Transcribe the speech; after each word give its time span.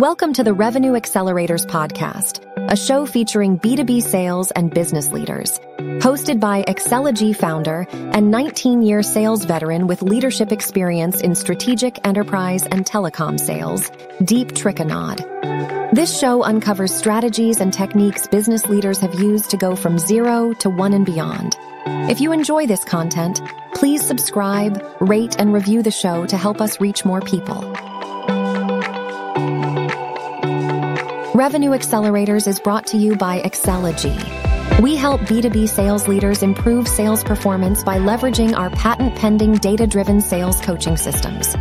Welcome 0.00 0.32
to 0.32 0.42
the 0.42 0.54
Revenue 0.54 0.92
Accelerators 0.92 1.66
Podcast, 1.66 2.40
a 2.70 2.74
show 2.74 3.04
featuring 3.04 3.58
B2B 3.58 4.00
sales 4.00 4.50
and 4.52 4.72
business 4.72 5.12
leaders. 5.12 5.60
Hosted 6.00 6.40
by 6.40 6.64
Excelogy 6.66 7.36
founder 7.36 7.86
and 7.92 8.30
19 8.30 8.80
year 8.80 9.02
sales 9.02 9.44
veteran 9.44 9.88
with 9.88 10.00
leadership 10.00 10.52
experience 10.52 11.20
in 11.20 11.34
strategic 11.34 11.98
enterprise 12.06 12.62
and 12.62 12.86
telecom 12.86 13.38
sales, 13.38 13.90
Deep 14.24 14.52
Trichonod. 14.52 15.92
This 15.92 16.18
show 16.18 16.44
uncovers 16.44 16.94
strategies 16.94 17.60
and 17.60 17.70
techniques 17.70 18.26
business 18.26 18.70
leaders 18.70 19.00
have 19.00 19.20
used 19.20 19.50
to 19.50 19.58
go 19.58 19.76
from 19.76 19.98
zero 19.98 20.54
to 20.60 20.70
one 20.70 20.94
and 20.94 21.04
beyond. 21.04 21.58
If 22.08 22.22
you 22.22 22.32
enjoy 22.32 22.66
this 22.66 22.84
content, 22.84 23.42
please 23.74 24.00
subscribe, 24.00 24.82
rate, 24.98 25.36
and 25.38 25.52
review 25.52 25.82
the 25.82 25.90
show 25.90 26.24
to 26.24 26.38
help 26.38 26.62
us 26.62 26.80
reach 26.80 27.04
more 27.04 27.20
people. 27.20 27.89
Revenue 31.40 31.70
Accelerators 31.70 32.46
is 32.46 32.60
brought 32.60 32.86
to 32.88 32.98
you 32.98 33.16
by 33.16 33.40
Excelogy. 33.40 34.14
We 34.78 34.94
help 34.94 35.22
B2B 35.22 35.70
sales 35.70 36.06
leaders 36.06 36.42
improve 36.42 36.86
sales 36.86 37.24
performance 37.24 37.82
by 37.82 37.98
leveraging 37.98 38.54
our 38.54 38.68
patent 38.68 39.16
pending 39.16 39.54
data 39.54 39.86
driven 39.86 40.20
sales 40.20 40.60
coaching 40.60 40.98
systems. 40.98 41.54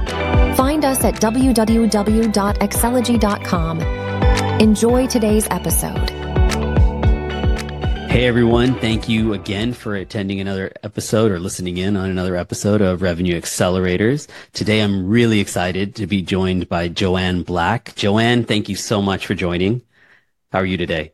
Find 0.58 0.84
us 0.84 1.02
at 1.06 1.16
www.excelogy.com. 1.16 3.82
Enjoy 4.60 5.08
today's 5.08 5.48
episode. 5.50 6.19
Hey 8.09 8.26
everyone, 8.26 8.73
thank 8.80 9.08
you 9.08 9.34
again 9.34 9.72
for 9.72 9.95
attending 9.95 10.40
another 10.41 10.73
episode 10.84 11.31
or 11.31 11.40
listening 11.40 11.77
in 11.77 11.95
on 11.95 12.09
another 12.09 12.36
episode 12.36 12.81
of 12.81 13.04
Revenue 13.04 13.40
Accelerators. 13.40 14.27
Today 14.52 14.81
I'm 14.81 15.08
really 15.08 15.40
excited 15.40 15.94
to 15.95 16.08
be 16.08 16.23
joined 16.23 16.67
by 16.67 16.88
Joanne 16.88 17.44
Black. 17.44 17.94
Joanne, 17.95 18.45
thank 18.45 18.67
you 18.67 18.76
so 18.76 19.00
much 19.00 19.27
for 19.27 19.36
joining. 19.36 19.84
How 20.52 20.58
are 20.59 20.66
you 20.66 20.76
today? 20.76 21.14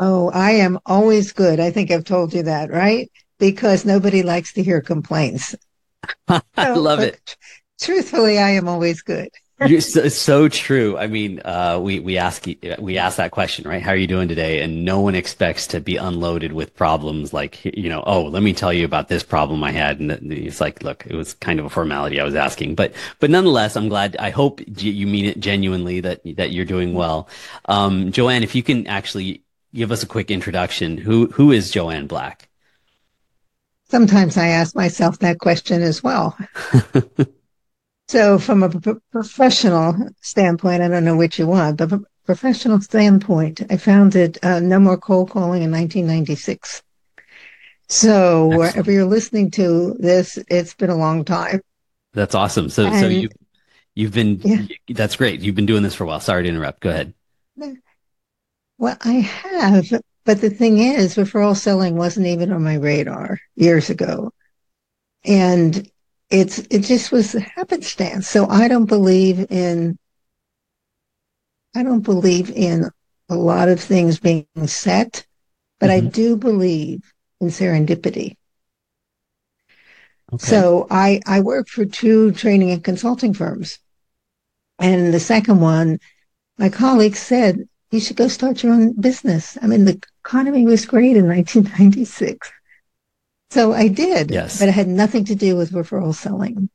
Oh, 0.00 0.30
I 0.30 0.50
am 0.50 0.80
always 0.84 1.30
good. 1.30 1.60
I 1.60 1.70
think 1.70 1.92
I've 1.92 2.04
told 2.04 2.34
you 2.34 2.42
that, 2.42 2.72
right? 2.72 3.08
Because 3.38 3.84
nobody 3.84 4.24
likes 4.24 4.52
to 4.54 4.64
hear 4.64 4.80
complaints. 4.80 5.54
I 6.28 6.70
love 6.70 6.98
it. 6.98 7.36
Truthfully, 7.80 8.36
I 8.36 8.50
am 8.50 8.66
always 8.66 9.00
good. 9.02 9.28
You're 9.66 9.80
so, 9.82 10.08
so, 10.08 10.48
true. 10.48 10.96
I 10.96 11.06
mean, 11.06 11.42
uh, 11.44 11.78
we 11.82 12.00
we 12.00 12.16
ask 12.16 12.46
we 12.78 12.96
ask 12.96 13.18
that 13.18 13.30
question, 13.30 13.68
right? 13.68 13.82
How 13.82 13.90
are 13.90 13.96
you 13.96 14.06
doing 14.06 14.26
today? 14.26 14.62
And 14.62 14.86
no 14.86 15.00
one 15.00 15.14
expects 15.14 15.66
to 15.68 15.80
be 15.80 15.96
unloaded 15.96 16.52
with 16.52 16.74
problems 16.74 17.34
like 17.34 17.62
you 17.64 17.90
know, 17.90 18.02
oh, 18.06 18.22
let 18.22 18.42
me 18.42 18.54
tell 18.54 18.72
you 18.72 18.86
about 18.86 19.08
this 19.08 19.22
problem 19.22 19.62
I 19.62 19.72
had, 19.72 20.00
and 20.00 20.12
it's 20.32 20.62
like, 20.62 20.82
look, 20.82 21.04
it 21.06 21.14
was 21.14 21.34
kind 21.34 21.60
of 21.60 21.66
a 21.66 21.70
formality 21.70 22.18
I 22.18 22.24
was 22.24 22.34
asking, 22.34 22.74
but 22.74 22.94
but 23.18 23.28
nonetheless, 23.28 23.76
I'm 23.76 23.90
glad. 23.90 24.16
I 24.16 24.30
hope 24.30 24.62
you 24.80 25.06
mean 25.06 25.26
it 25.26 25.40
genuinely 25.40 26.00
that 26.00 26.22
that 26.36 26.52
you're 26.52 26.64
doing 26.64 26.94
well. 26.94 27.28
Um, 27.66 28.12
Joanne, 28.12 28.42
if 28.42 28.54
you 28.54 28.62
can 28.62 28.86
actually 28.86 29.42
give 29.74 29.92
us 29.92 30.02
a 30.02 30.06
quick 30.06 30.30
introduction, 30.30 30.96
who 30.96 31.26
who 31.26 31.52
is 31.52 31.70
Joanne 31.70 32.06
Black? 32.06 32.48
Sometimes 33.90 34.38
I 34.38 34.46
ask 34.46 34.74
myself 34.74 35.18
that 35.18 35.38
question 35.38 35.82
as 35.82 36.02
well. 36.02 36.38
So, 38.10 38.40
from 38.40 38.64
a 38.64 38.68
professional 39.12 39.94
standpoint, 40.20 40.82
I 40.82 40.88
don't 40.88 41.04
know 41.04 41.16
which 41.16 41.38
you 41.38 41.46
want, 41.46 41.76
but 41.76 41.90
from 41.90 42.02
a 42.02 42.26
professional 42.26 42.80
standpoint, 42.80 43.62
I 43.70 43.76
founded 43.76 44.36
uh, 44.42 44.58
No 44.58 44.80
More 44.80 44.98
Cold 44.98 45.30
Calling 45.30 45.62
in 45.62 45.70
1996. 45.70 46.82
So, 47.86 48.50
Excellent. 48.50 48.58
wherever 48.58 48.90
you're 48.90 49.04
listening 49.04 49.52
to 49.52 49.94
this, 50.00 50.40
it's 50.48 50.74
been 50.74 50.90
a 50.90 50.96
long 50.96 51.24
time. 51.24 51.60
That's 52.12 52.34
awesome. 52.34 52.68
So, 52.68 52.86
and, 52.86 52.98
so 52.98 53.06
you 53.06 53.28
you've 53.94 54.12
been 54.12 54.40
yeah. 54.42 54.66
that's 54.88 55.14
great. 55.14 55.38
You've 55.38 55.54
been 55.54 55.66
doing 55.66 55.84
this 55.84 55.94
for 55.94 56.02
a 56.02 56.08
while. 56.08 56.18
Sorry 56.18 56.42
to 56.42 56.48
interrupt. 56.48 56.80
Go 56.80 56.90
ahead. 56.90 57.14
Well, 58.76 58.96
I 59.02 59.12
have, 59.12 59.88
but 60.24 60.40
the 60.40 60.50
thing 60.50 60.78
is, 60.78 61.14
referral 61.14 61.56
selling 61.56 61.94
wasn't 61.94 62.26
even 62.26 62.50
on 62.50 62.64
my 62.64 62.74
radar 62.74 63.38
years 63.54 63.88
ago. 63.88 64.32
And 65.24 65.88
it's 66.30 66.58
it 66.70 66.80
just 66.80 67.12
was 67.12 67.34
a 67.34 67.40
happenstance. 67.40 68.28
So 68.28 68.48
I 68.48 68.68
don't 68.68 68.86
believe 68.86 69.50
in 69.50 69.98
I 71.74 71.82
don't 71.82 72.02
believe 72.02 72.50
in 72.50 72.90
a 73.28 73.34
lot 73.34 73.68
of 73.68 73.80
things 73.80 74.18
being 74.18 74.46
set, 74.66 75.26
but 75.78 75.90
mm-hmm. 75.90 76.06
I 76.06 76.10
do 76.10 76.36
believe 76.36 77.12
in 77.40 77.48
serendipity. 77.48 78.36
Okay. 80.32 80.46
So 80.46 80.86
I 80.90 81.20
I 81.26 81.40
work 81.40 81.68
for 81.68 81.84
two 81.84 82.32
training 82.32 82.70
and 82.70 82.82
consulting 82.82 83.34
firms. 83.34 83.78
And 84.78 85.12
the 85.12 85.20
second 85.20 85.60
one, 85.60 85.98
my 86.56 86.70
colleague 86.70 87.16
said, 87.16 87.68
you 87.90 88.00
should 88.00 88.16
go 88.16 88.28
start 88.28 88.62
your 88.62 88.72
own 88.72 88.92
business. 88.92 89.58
I 89.60 89.66
mean, 89.66 89.84
the 89.84 90.00
economy 90.24 90.64
was 90.64 90.86
great 90.86 91.16
in 91.16 91.26
1996. 91.26 92.50
So 93.50 93.72
I 93.72 93.88
did. 93.88 94.30
Yes. 94.30 94.58
But 94.58 94.68
it 94.68 94.72
had 94.72 94.88
nothing 94.88 95.24
to 95.26 95.34
do 95.34 95.56
with 95.56 95.72
referral 95.72 96.14
selling. 96.14 96.70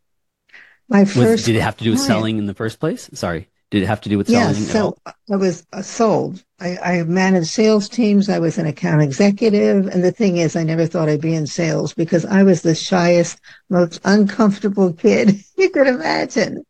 My 0.90 1.06
first. 1.06 1.18
Was, 1.18 1.46
did 1.46 1.56
it 1.56 1.62
have 1.62 1.78
to 1.78 1.84
do 1.84 1.92
with 1.92 2.00
client, 2.00 2.14
selling 2.14 2.38
in 2.38 2.46
the 2.46 2.54
first 2.54 2.80
place? 2.80 3.10
Sorry. 3.14 3.48
Did 3.72 3.84
it 3.84 3.88
have 3.88 4.02
to 4.02 4.10
do 4.10 4.18
with 4.18 4.28
selling? 4.28 4.56
Yes. 4.56 4.72
So 4.72 4.96
I 5.32 5.36
was 5.36 5.66
uh, 5.74 5.82
sold. 5.82 6.44
I, 6.60 6.78
I 6.78 7.04
managed 7.04 7.48
sales 7.48 7.90
teams. 7.90 8.30
I 8.30 8.40
was 8.40 8.58
an 8.58 8.68
account 8.68 9.02
executive. 9.02 9.88
And 9.88 10.04
the 10.04 10.12
thing 10.12 10.38
is, 10.38 10.56
I 10.56 10.64
never 10.64 10.86
thought 10.86 11.10
I'd 11.10 11.22
be 11.22 11.34
in 11.34 11.48
sales 11.48 11.94
because 11.94 12.26
I 12.26 12.44
was 12.44 12.62
the 12.62 12.76
shyest, 12.76 13.40
most 13.70 14.00
uncomfortable 14.06 14.94
kid 14.94 15.44
you 15.58 15.70
could 15.70 15.88
imagine, 15.88 16.64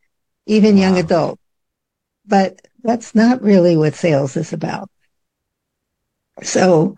even 0.45 0.75
wow. 0.75 0.81
young 0.81 0.97
adult. 0.97 1.39
But 2.25 2.61
that's 2.83 3.13
not 3.13 3.41
really 3.41 3.75
what 3.75 3.95
sales 3.95 4.37
is 4.37 4.53
about. 4.53 4.89
So 6.43 6.95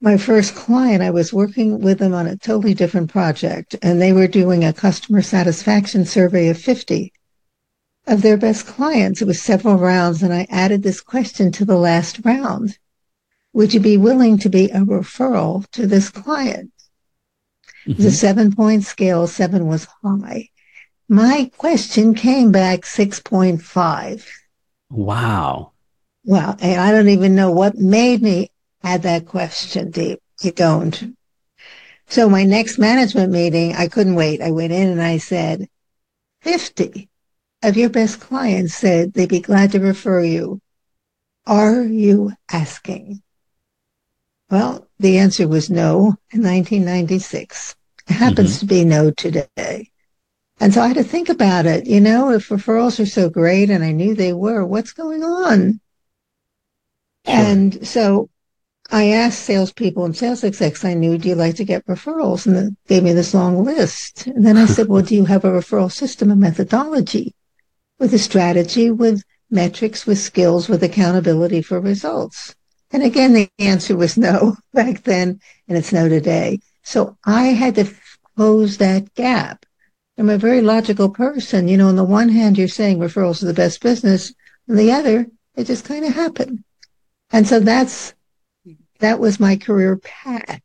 my 0.00 0.16
first 0.16 0.54
client, 0.54 1.02
I 1.02 1.10
was 1.10 1.32
working 1.32 1.80
with 1.80 1.98
them 1.98 2.14
on 2.14 2.26
a 2.26 2.36
totally 2.36 2.74
different 2.74 3.10
project, 3.10 3.76
and 3.82 4.00
they 4.00 4.12
were 4.12 4.26
doing 4.26 4.64
a 4.64 4.72
customer 4.72 5.22
satisfaction 5.22 6.04
survey 6.04 6.48
of 6.48 6.58
50 6.58 7.12
of 8.06 8.22
their 8.22 8.36
best 8.36 8.66
clients. 8.66 9.22
It 9.22 9.26
was 9.26 9.40
several 9.40 9.76
rounds, 9.76 10.22
and 10.22 10.32
I 10.32 10.46
added 10.50 10.82
this 10.82 11.00
question 11.00 11.52
to 11.52 11.64
the 11.64 11.78
last 11.78 12.20
round. 12.24 12.78
Would 13.54 13.72
you 13.72 13.80
be 13.80 13.96
willing 13.96 14.36
to 14.38 14.48
be 14.48 14.66
a 14.70 14.80
referral 14.80 15.68
to 15.70 15.86
this 15.86 16.10
client? 16.10 16.72
Mm-hmm. 17.86 18.02
The 18.02 18.10
seven 18.10 18.54
point 18.54 18.84
scale, 18.84 19.26
seven 19.26 19.66
was 19.66 19.86
high. 20.02 20.50
My 21.08 21.50
question 21.56 22.14
came 22.14 22.50
back 22.50 22.80
6.5. 22.80 24.26
Wow. 24.90 25.72
Well, 26.24 26.56
and 26.60 26.80
I 26.80 26.90
don't 26.90 27.10
even 27.10 27.34
know 27.34 27.50
what 27.50 27.76
made 27.76 28.22
me 28.22 28.50
had 28.84 29.02
that 29.02 29.26
question 29.26 29.90
deep. 29.90 30.20
You 30.42 30.52
don't. 30.52 31.16
So 32.06 32.28
my 32.28 32.44
next 32.44 32.78
management 32.78 33.32
meeting, 33.32 33.74
I 33.74 33.88
couldn't 33.88 34.14
wait. 34.14 34.42
I 34.42 34.50
went 34.50 34.74
in 34.74 34.88
and 34.90 35.02
I 35.02 35.16
said, 35.16 35.68
50 36.42 37.08
of 37.62 37.78
your 37.78 37.88
best 37.88 38.20
clients 38.20 38.74
said 38.74 39.14
they'd 39.14 39.28
be 39.28 39.40
glad 39.40 39.72
to 39.72 39.80
refer 39.80 40.22
you. 40.22 40.60
Are 41.46 41.82
you 41.82 42.32
asking? 42.52 43.22
Well, 44.50 44.86
the 44.98 45.16
answer 45.16 45.48
was 45.48 45.70
no 45.70 46.16
in 46.30 46.42
1996. 46.42 47.74
It 48.06 48.12
happens 48.12 48.50
mm-hmm. 48.50 48.60
to 48.60 48.66
be 48.66 48.84
no 48.84 49.10
today. 49.10 49.90
And 50.60 50.74
so 50.74 50.82
I 50.82 50.88
had 50.88 50.98
to 50.98 51.04
think 51.04 51.30
about 51.30 51.64
it. 51.64 51.86
You 51.86 52.02
know, 52.02 52.30
if 52.30 52.50
referrals 52.50 53.00
are 53.00 53.06
so 53.06 53.30
great 53.30 53.70
and 53.70 53.82
I 53.82 53.92
knew 53.92 54.14
they 54.14 54.34
were, 54.34 54.64
what's 54.64 54.92
going 54.92 55.22
on? 55.22 55.80
Sure. 57.26 57.34
And 57.34 57.86
so 57.86 58.28
I 58.90 59.08
asked 59.08 59.40
salespeople 59.40 60.04
and 60.04 60.16
sales 60.16 60.44
execs 60.44 60.84
I 60.84 60.94
knew, 60.94 61.16
do 61.16 61.28
you 61.28 61.34
like 61.34 61.56
to 61.56 61.64
get 61.64 61.86
referrals? 61.86 62.46
And 62.46 62.76
they 62.86 62.94
gave 62.94 63.02
me 63.02 63.12
this 63.12 63.34
long 63.34 63.64
list. 63.64 64.26
And 64.26 64.44
then 64.44 64.56
I 64.56 64.66
said, 64.66 64.88
well, 64.88 65.02
do 65.02 65.14
you 65.14 65.24
have 65.24 65.44
a 65.44 65.50
referral 65.50 65.90
system, 65.90 66.30
a 66.30 66.36
methodology 66.36 67.34
with 67.98 68.12
a 68.12 68.18
strategy, 68.18 68.90
with 68.90 69.22
metrics, 69.50 70.06
with 70.06 70.18
skills, 70.18 70.68
with 70.68 70.82
accountability 70.82 71.62
for 71.62 71.80
results? 71.80 72.54
And 72.92 73.02
again, 73.02 73.32
the 73.32 73.50
answer 73.58 73.96
was 73.96 74.16
no 74.16 74.56
back 74.74 75.02
then, 75.02 75.40
and 75.66 75.78
it's 75.78 75.92
no 75.92 76.08
today. 76.08 76.60
So 76.82 77.16
I 77.24 77.46
had 77.46 77.74
to 77.76 77.90
close 78.36 78.76
that 78.76 79.14
gap. 79.14 79.64
I'm 80.16 80.28
a 80.28 80.38
very 80.38 80.60
logical 80.60 81.08
person. 81.08 81.66
You 81.66 81.76
know, 81.76 81.88
on 81.88 81.96
the 81.96 82.04
one 82.04 82.28
hand, 82.28 82.56
you're 82.56 82.68
saying 82.68 82.98
referrals 82.98 83.42
are 83.42 83.46
the 83.46 83.54
best 83.54 83.80
business. 83.80 84.32
On 84.68 84.76
the 84.76 84.92
other, 84.92 85.26
it 85.56 85.64
just 85.64 85.84
kind 85.84 86.04
of 86.04 86.14
happened. 86.14 86.62
And 87.32 87.48
so 87.48 87.58
that's 87.58 88.14
that 88.98 89.18
was 89.20 89.40
my 89.40 89.56
career 89.56 89.96
path. 89.96 90.60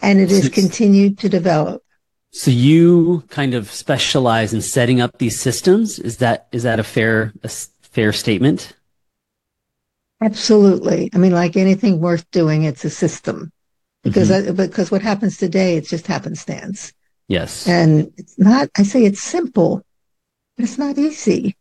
And 0.00 0.20
it 0.20 0.30
has 0.30 0.48
continued 0.48 1.18
to 1.18 1.28
develop. 1.28 1.82
So 2.30 2.50
you 2.50 3.22
kind 3.28 3.54
of 3.54 3.70
specialize 3.70 4.52
in 4.52 4.60
setting 4.60 5.00
up 5.00 5.18
these 5.18 5.38
systems. 5.38 5.98
Is 5.98 6.18
that 6.18 6.48
is 6.52 6.64
that 6.64 6.80
a 6.80 6.84
fair 6.84 7.32
a 7.42 7.48
fair 7.48 8.12
statement? 8.12 8.74
Absolutely. 10.20 11.10
I 11.14 11.18
mean, 11.18 11.32
like 11.32 11.56
anything 11.56 12.00
worth 12.00 12.28
doing, 12.30 12.64
it's 12.64 12.84
a 12.84 12.90
system. 12.90 13.52
Because 14.02 14.30
mm-hmm. 14.30 14.60
I, 14.60 14.66
because 14.66 14.90
what 14.90 15.00
happens 15.02 15.36
today, 15.36 15.76
it's 15.76 15.88
just 15.88 16.06
happenstance. 16.06 16.92
Yes. 17.28 17.66
And 17.68 18.12
it's 18.16 18.38
not. 18.38 18.68
I 18.76 18.82
say 18.82 19.04
it's 19.04 19.22
simple, 19.22 19.82
but 20.56 20.64
it's 20.64 20.78
not 20.78 20.98
easy 20.98 21.56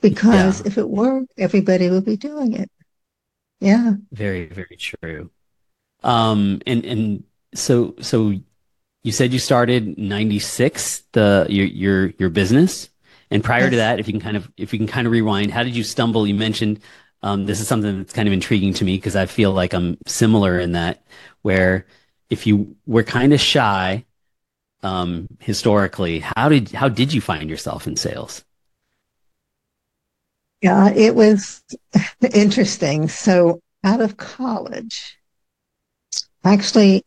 because 0.00 0.60
Yeah. 0.60 0.66
if 0.66 0.78
it 0.78 0.88
were, 0.88 1.24
everybody 1.38 1.88
would 1.90 2.04
be 2.04 2.16
doing 2.16 2.52
it. 2.52 2.70
Yeah. 3.64 3.94
Very, 4.12 4.46
very 4.46 4.76
true. 4.76 5.30
Um, 6.02 6.60
and 6.66 6.84
and 6.84 7.24
so 7.54 7.94
so 8.00 8.34
you 9.02 9.12
said 9.12 9.32
you 9.32 9.38
started 9.38 9.96
96 9.98 11.04
the 11.12 11.46
your 11.48 11.66
your 11.66 12.06
your 12.18 12.30
business. 12.30 12.90
And 13.30 13.42
prior 13.42 13.70
to 13.70 13.76
that, 13.76 13.98
if 13.98 14.06
you 14.06 14.12
can 14.12 14.20
kind 14.20 14.36
of 14.36 14.50
if 14.58 14.72
you 14.72 14.78
can 14.78 14.86
kind 14.86 15.06
of 15.06 15.12
rewind, 15.12 15.50
how 15.50 15.62
did 15.62 15.74
you 15.74 15.82
stumble? 15.82 16.26
You 16.26 16.34
mentioned 16.34 16.80
um, 17.22 17.46
this 17.46 17.58
is 17.58 17.66
something 17.66 17.98
that's 17.98 18.12
kind 18.12 18.28
of 18.28 18.34
intriguing 18.34 18.74
to 18.74 18.84
me 18.84 18.96
because 18.96 19.16
I 19.16 19.24
feel 19.26 19.52
like 19.52 19.72
I'm 19.72 19.96
similar 20.06 20.58
in 20.60 20.72
that 20.72 21.02
where 21.42 21.86
if 22.28 22.46
you 22.46 22.76
were 22.86 23.02
kind 23.02 23.32
of 23.32 23.40
shy 23.40 24.04
um, 24.82 25.26
historically, 25.40 26.20
how 26.20 26.50
did 26.50 26.70
how 26.72 26.88
did 26.88 27.14
you 27.14 27.22
find 27.22 27.48
yourself 27.48 27.86
in 27.86 27.96
sales? 27.96 28.44
Yeah. 30.64 30.88
It 30.94 31.14
was 31.14 31.62
interesting. 32.34 33.08
So 33.08 33.60
out 33.84 34.00
of 34.00 34.16
college, 34.16 35.18
actually, 36.42 37.04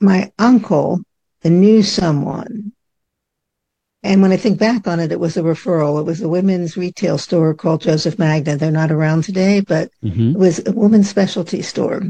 my 0.00 0.30
uncle 0.38 1.00
knew 1.42 1.82
someone. 1.82 2.72
And 4.04 4.22
when 4.22 4.30
I 4.30 4.36
think 4.36 4.58
back 4.58 4.86
on 4.86 5.00
it, 5.00 5.10
it 5.10 5.18
was 5.18 5.36
a 5.36 5.42
referral. 5.42 5.98
It 5.98 6.04
was 6.04 6.22
a 6.22 6.28
women's 6.28 6.76
retail 6.76 7.18
store 7.18 7.54
called 7.54 7.80
Joseph 7.80 8.20
Magnin. 8.20 8.58
They're 8.58 8.70
not 8.70 8.92
around 8.92 9.24
today, 9.24 9.60
but 9.60 9.90
Mm-hmm. 10.04 10.30
it 10.30 10.38
was 10.38 10.64
a 10.64 10.72
women's 10.72 11.08
specialty 11.10 11.62
store. 11.62 12.02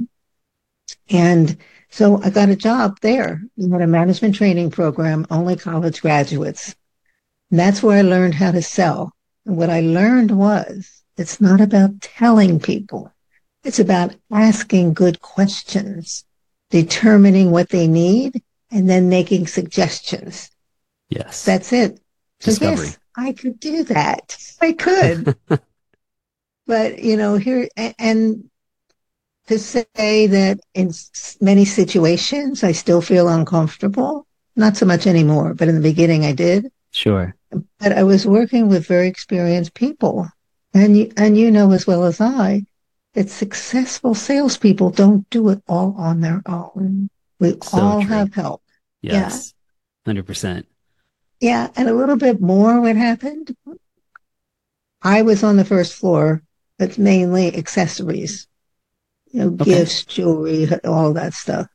And 1.08 1.56
so 1.88 2.20
I 2.22 2.28
got 2.28 2.50
a 2.50 2.56
job 2.56 2.98
there. 3.00 3.40
We 3.56 3.70
had 3.70 3.80
a 3.80 3.86
management 3.86 4.34
training 4.34 4.70
program, 4.70 5.26
only 5.30 5.56
college 5.56 6.02
graduates. 6.02 6.74
And 7.50 7.58
that's 7.58 7.82
where 7.82 7.98
I 7.98 8.02
learned 8.02 8.34
how 8.34 8.52
to 8.52 8.60
sell. 8.62 9.12
And 9.46 9.56
what 9.56 9.70
I 9.70 9.80
learned 9.80 10.30
was 10.30 11.02
it's 11.16 11.40
not 11.40 11.60
about 11.60 12.00
telling 12.00 12.60
people. 12.60 13.12
It's 13.64 13.78
about 13.78 14.14
asking 14.30 14.94
good 14.94 15.20
questions, 15.20 16.24
determining 16.70 17.50
what 17.50 17.68
they 17.68 17.86
need, 17.86 18.42
and 18.70 18.88
then 18.88 19.08
making 19.08 19.46
suggestions. 19.46 20.50
Yes. 21.10 21.44
That's 21.44 21.72
it. 21.72 22.00
So 22.40 22.50
Discovery. 22.50 22.86
yes, 22.86 22.98
I 23.16 23.32
could 23.32 23.60
do 23.60 23.84
that. 23.84 24.36
I 24.60 24.72
could. 24.72 25.36
but 26.66 26.98
you 26.98 27.16
know, 27.16 27.36
here 27.36 27.68
and 27.98 28.50
to 29.46 29.58
say 29.58 30.26
that 30.26 30.60
in 30.74 30.92
many 31.40 31.64
situations 31.64 32.64
I 32.64 32.72
still 32.72 33.02
feel 33.02 33.28
uncomfortable, 33.28 34.26
not 34.56 34.76
so 34.76 34.86
much 34.86 35.06
anymore, 35.06 35.54
but 35.54 35.68
in 35.68 35.74
the 35.74 35.80
beginning 35.80 36.24
I 36.24 36.32
did. 36.32 36.72
Sure. 36.92 37.34
But 37.78 37.92
I 37.92 38.02
was 38.04 38.26
working 38.26 38.68
with 38.68 38.86
very 38.86 39.08
experienced 39.08 39.74
people. 39.74 40.28
And 40.74 40.96
you, 40.96 41.12
and 41.16 41.36
you 41.36 41.50
know 41.50 41.72
as 41.72 41.86
well 41.86 42.04
as 42.04 42.20
I 42.20 42.62
that 43.14 43.28
successful 43.28 44.14
salespeople 44.14 44.90
don't 44.90 45.28
do 45.28 45.50
it 45.50 45.62
all 45.68 45.94
on 45.98 46.20
their 46.20 46.42
own. 46.46 47.10
We 47.38 47.50
So 47.62 47.78
all 47.78 48.00
true. 48.00 48.08
have 48.08 48.32
help. 48.34 48.62
Yes. 49.02 49.52
100%. 50.06 50.64
Yeah, 51.40 51.68
and 51.76 51.88
a 51.88 51.94
little 51.94 52.16
bit 52.16 52.40
more 52.40 52.80
what 52.80 52.96
happened. 52.96 53.54
I 55.02 55.22
was 55.22 55.42
on 55.42 55.56
the 55.56 55.64
first 55.64 55.94
floor, 55.94 56.42
but 56.78 56.96
mainly 56.98 57.54
accessories, 57.56 58.46
you 59.32 59.40
know, 59.40 59.56
Okay. 59.60 59.64
gifts, 59.64 60.04
jewelry, 60.04 60.68
all 60.84 61.12
that 61.14 61.34
stuff. 61.34 61.66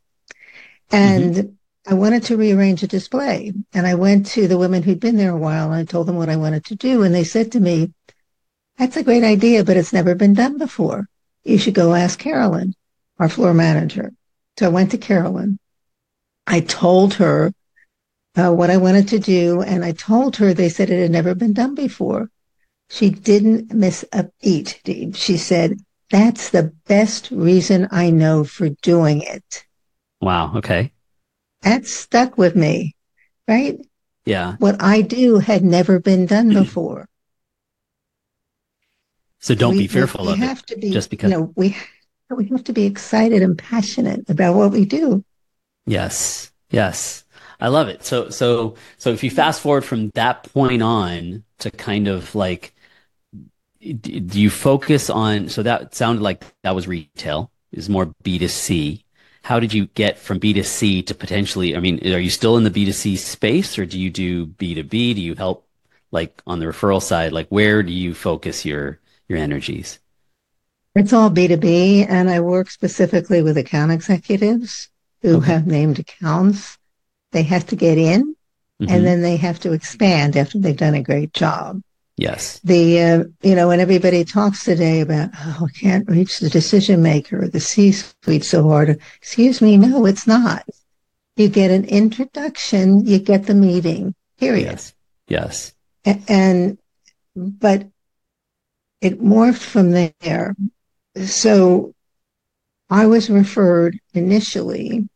And 0.89 1.35
mm-hmm. 1.35 1.49
I 1.89 1.93
wanted 1.93 2.23
to 2.25 2.35
rearrange 2.35 2.83
a 2.83 2.87
display. 2.87 3.53
And 3.73 3.87
I 3.87 3.95
went 3.95 4.25
to 4.27 4.45
the 4.49 4.57
women 4.57 4.83
who'd 4.83 4.99
been 4.99 5.15
there 5.15 5.31
a 5.31 5.37
while 5.37 5.71
and 5.71 5.75
I 5.75 5.85
told 5.85 6.07
them 6.07 6.17
what 6.17 6.27
I 6.27 6.35
wanted 6.35 6.65
to 6.65 6.75
do. 6.75 7.01
And 7.01 7.15
they 7.15 7.23
said 7.23 7.53
to 7.53 7.61
me, 7.61 7.93
That's 8.77 8.97
a 8.97 9.03
great 9.03 9.23
idea, 9.23 9.63
but 9.63 9.77
it's 9.77 9.93
never 9.93 10.13
been 10.13 10.33
done 10.33 10.57
before. 10.57 11.07
You 11.45 11.57
should 11.57 11.75
go 11.75 11.93
ask 11.93 12.19
Carolyn, 12.19 12.73
our 13.19 13.29
floor 13.29 13.53
manager. 13.53 14.11
So 14.59 14.65
I 14.65 14.69
went 14.69 14.91
to 14.91 14.97
Carolyn. 14.97 15.59
I 16.45 16.59
told 16.59 17.13
her 17.15 17.53
uh, 18.35 18.51
what 18.51 18.69
I 18.69 18.77
wanted 18.77 19.07
to 19.09 19.19
do, 19.19 19.61
and 19.61 19.85
I 19.85 19.93
told 19.93 20.35
her 20.37 20.53
they 20.53 20.69
said 20.69 20.89
it 20.89 21.01
had 21.01 21.11
never 21.11 21.35
been 21.35 21.53
done 21.53 21.73
before. 21.73 22.29
She 22.89 23.09
didn't 23.09 23.73
miss 23.73 24.03
a 24.11 24.27
beat. 24.41 24.81
She 25.15 25.37
said, 25.37 25.79
That's 26.09 26.49
the 26.49 26.73
best 26.85 27.31
reason 27.31 27.87
I 27.91 28.09
know 28.09 28.43
for 28.43 28.69
doing 28.81 29.21
it. 29.21 29.65
Wow. 30.19 30.53
Okay. 30.57 30.91
That 31.61 31.87
stuck 31.87 32.37
with 32.37 32.55
me, 32.55 32.95
right? 33.47 33.79
Yeah. 34.25 34.55
What 34.59 34.81
I 34.81 35.01
do 35.01 35.39
had 35.39 35.63
never 35.63 35.99
been 35.99 36.25
done 36.25 36.49
mm-hmm. 36.49 36.63
before. 36.63 37.07
So 39.39 39.55
don't 39.55 39.73
We- 39.73 39.83
be 39.83 39.87
fearful 39.87 40.25
we, 40.25 40.33
of 40.33 40.39
we 40.39 40.43
it. 40.43 40.47
have 40.47 40.65
to 40.67 40.77
be, 40.77 40.91
just 40.91 41.09
because- 41.09 41.31
you 41.31 41.37
know, 41.37 41.53
we, 41.55 41.75
we 42.29 42.45
have 42.47 42.63
to 42.65 42.73
be 42.73 42.85
excited 42.85 43.41
and 43.41 43.57
passionate 43.57 44.29
about 44.29 44.55
what 44.55 44.71
we 44.71 44.85
do. 44.85 45.23
Yes. 45.85 46.51
Yes. 46.69 47.23
I 47.59 47.69
love 47.69 47.87
it. 47.87 48.03
So, 48.03 48.29
so, 48.29 48.75
so 48.97 49.11
if 49.11 49.23
you 49.23 49.31
fast 49.31 49.61
forward 49.61 49.83
from 49.85 50.11
that 50.13 50.43
point 50.53 50.83
on 50.83 51.43
to 51.59 51.71
kind 51.71 52.07
of 52.07 52.35
like, 52.35 52.73
do 53.79 54.39
you 54.39 54.49
focus 54.49 55.09
on, 55.09 55.49
so 55.49 55.63
that 55.63 55.95
sounded 55.95 56.21
like 56.21 56.43
that 56.63 56.75
was 56.75 56.87
retail 56.87 57.51
is 57.71 57.89
more 57.89 58.07
B2C. 58.23 59.03
How 59.47 59.61
did 59.61 59.71
you 59.71 59.85
get 59.95 60.19
from 60.19 60.41
B2C 60.41 61.05
to 61.07 61.15
potentially, 61.15 61.73
I 61.73 61.79
mean, 61.79 62.05
are 62.13 62.19
you 62.19 62.29
still 62.29 62.57
in 62.57 62.65
the 62.65 62.69
B2C 62.69 63.17
space 63.17 63.79
or 63.79 63.85
do 63.85 63.97
you 63.97 64.09
do 64.09 64.45
B2B? 64.45 65.15
Do 65.15 65.21
you 65.21 65.35
help 65.35 65.65
like 66.11 66.41
on 66.45 66.59
the 66.59 66.65
referral 66.65 67.01
side? 67.01 67.31
Like 67.31 67.47
where 67.47 67.81
do 67.81 67.93
you 67.93 68.13
focus 68.13 68.65
your, 68.65 68.99
your 69.29 69.37
energies? 69.37 69.99
It's 70.95 71.13
all 71.13 71.29
B2B, 71.29 72.07
and 72.09 72.29
I 72.29 72.41
work 72.41 72.69
specifically 72.69 73.41
with 73.41 73.57
account 73.57 73.93
executives 73.93 74.89
who 75.21 75.37
Okay. 75.37 75.53
have 75.53 75.65
named 75.65 75.99
accounts. 75.99 76.77
They 77.31 77.43
have 77.43 77.65
to 77.67 77.77
get 77.77 77.97
in 77.97 78.35
Mhm. 78.81 78.91
and 78.91 79.05
then 79.05 79.21
they 79.21 79.37
have 79.37 79.61
to 79.61 79.71
expand 79.71 80.35
after 80.35 80.59
they've 80.59 80.75
done 80.75 80.95
a 80.95 81.01
great 81.01 81.31
job. 81.31 81.81
Yes. 82.17 82.59
The, 82.59 83.01
uh, 83.01 83.23
you 83.41 83.55
know, 83.55 83.69
when 83.69 83.79
everybody 83.79 84.25
talks 84.25 84.63
today 84.65 84.99
about, 85.01 85.29
oh, 85.33 85.67
I 85.69 85.79
can't 85.79 86.09
reach 86.09 86.39
the 86.39 86.49
decision 86.49 87.01
maker 87.01 87.43
or 87.43 87.47
the 87.47 87.59
C 87.59 87.91
suite 87.93 88.43
so 88.43 88.67
hard. 88.67 88.99
Excuse 89.17 89.61
me. 89.61 89.77
No, 89.77 90.05
it's 90.05 90.27
not. 90.27 90.65
You 91.35 91.47
get 91.47 91.71
an 91.71 91.85
introduction, 91.85 93.05
you 93.05 93.19
get 93.19 93.45
the 93.45 93.53
meeting, 93.53 94.15
period. 94.39 94.65
Yes. 94.65 94.93
Yes. 95.27 95.73
A- 96.05 96.21
And, 96.27 96.79
but 97.35 97.87
it 99.01 99.21
morphed 99.21 99.59
from 99.61 99.91
there. 99.91 100.55
So 101.25 101.93
I 102.89 103.05
was 103.05 103.29
referred 103.29 103.99
initially, 104.13 105.07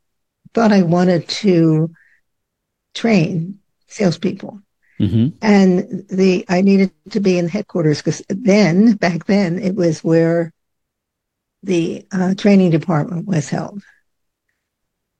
thought 0.54 0.72
I 0.72 0.84
wanted 0.84 1.28
to 1.30 1.92
train 2.94 3.60
salespeople. 3.88 4.62
Hmm 5.08 5.28
And 5.42 6.06
the, 6.10 6.46
I 6.48 6.62
needed 6.62 6.92
to 7.10 7.20
be 7.20 7.38
in 7.38 7.48
headquarters 7.48 8.00
because 8.00 8.22
then, 8.30 8.94
back 8.94 9.26
then, 9.26 9.58
it 9.58 9.76
was 9.76 10.04
where 10.04 10.54
the 11.64 12.06
uh, 12.12 12.34
training 12.36 12.72
department 12.72 13.28
was 13.28 13.50
held. 13.50 13.84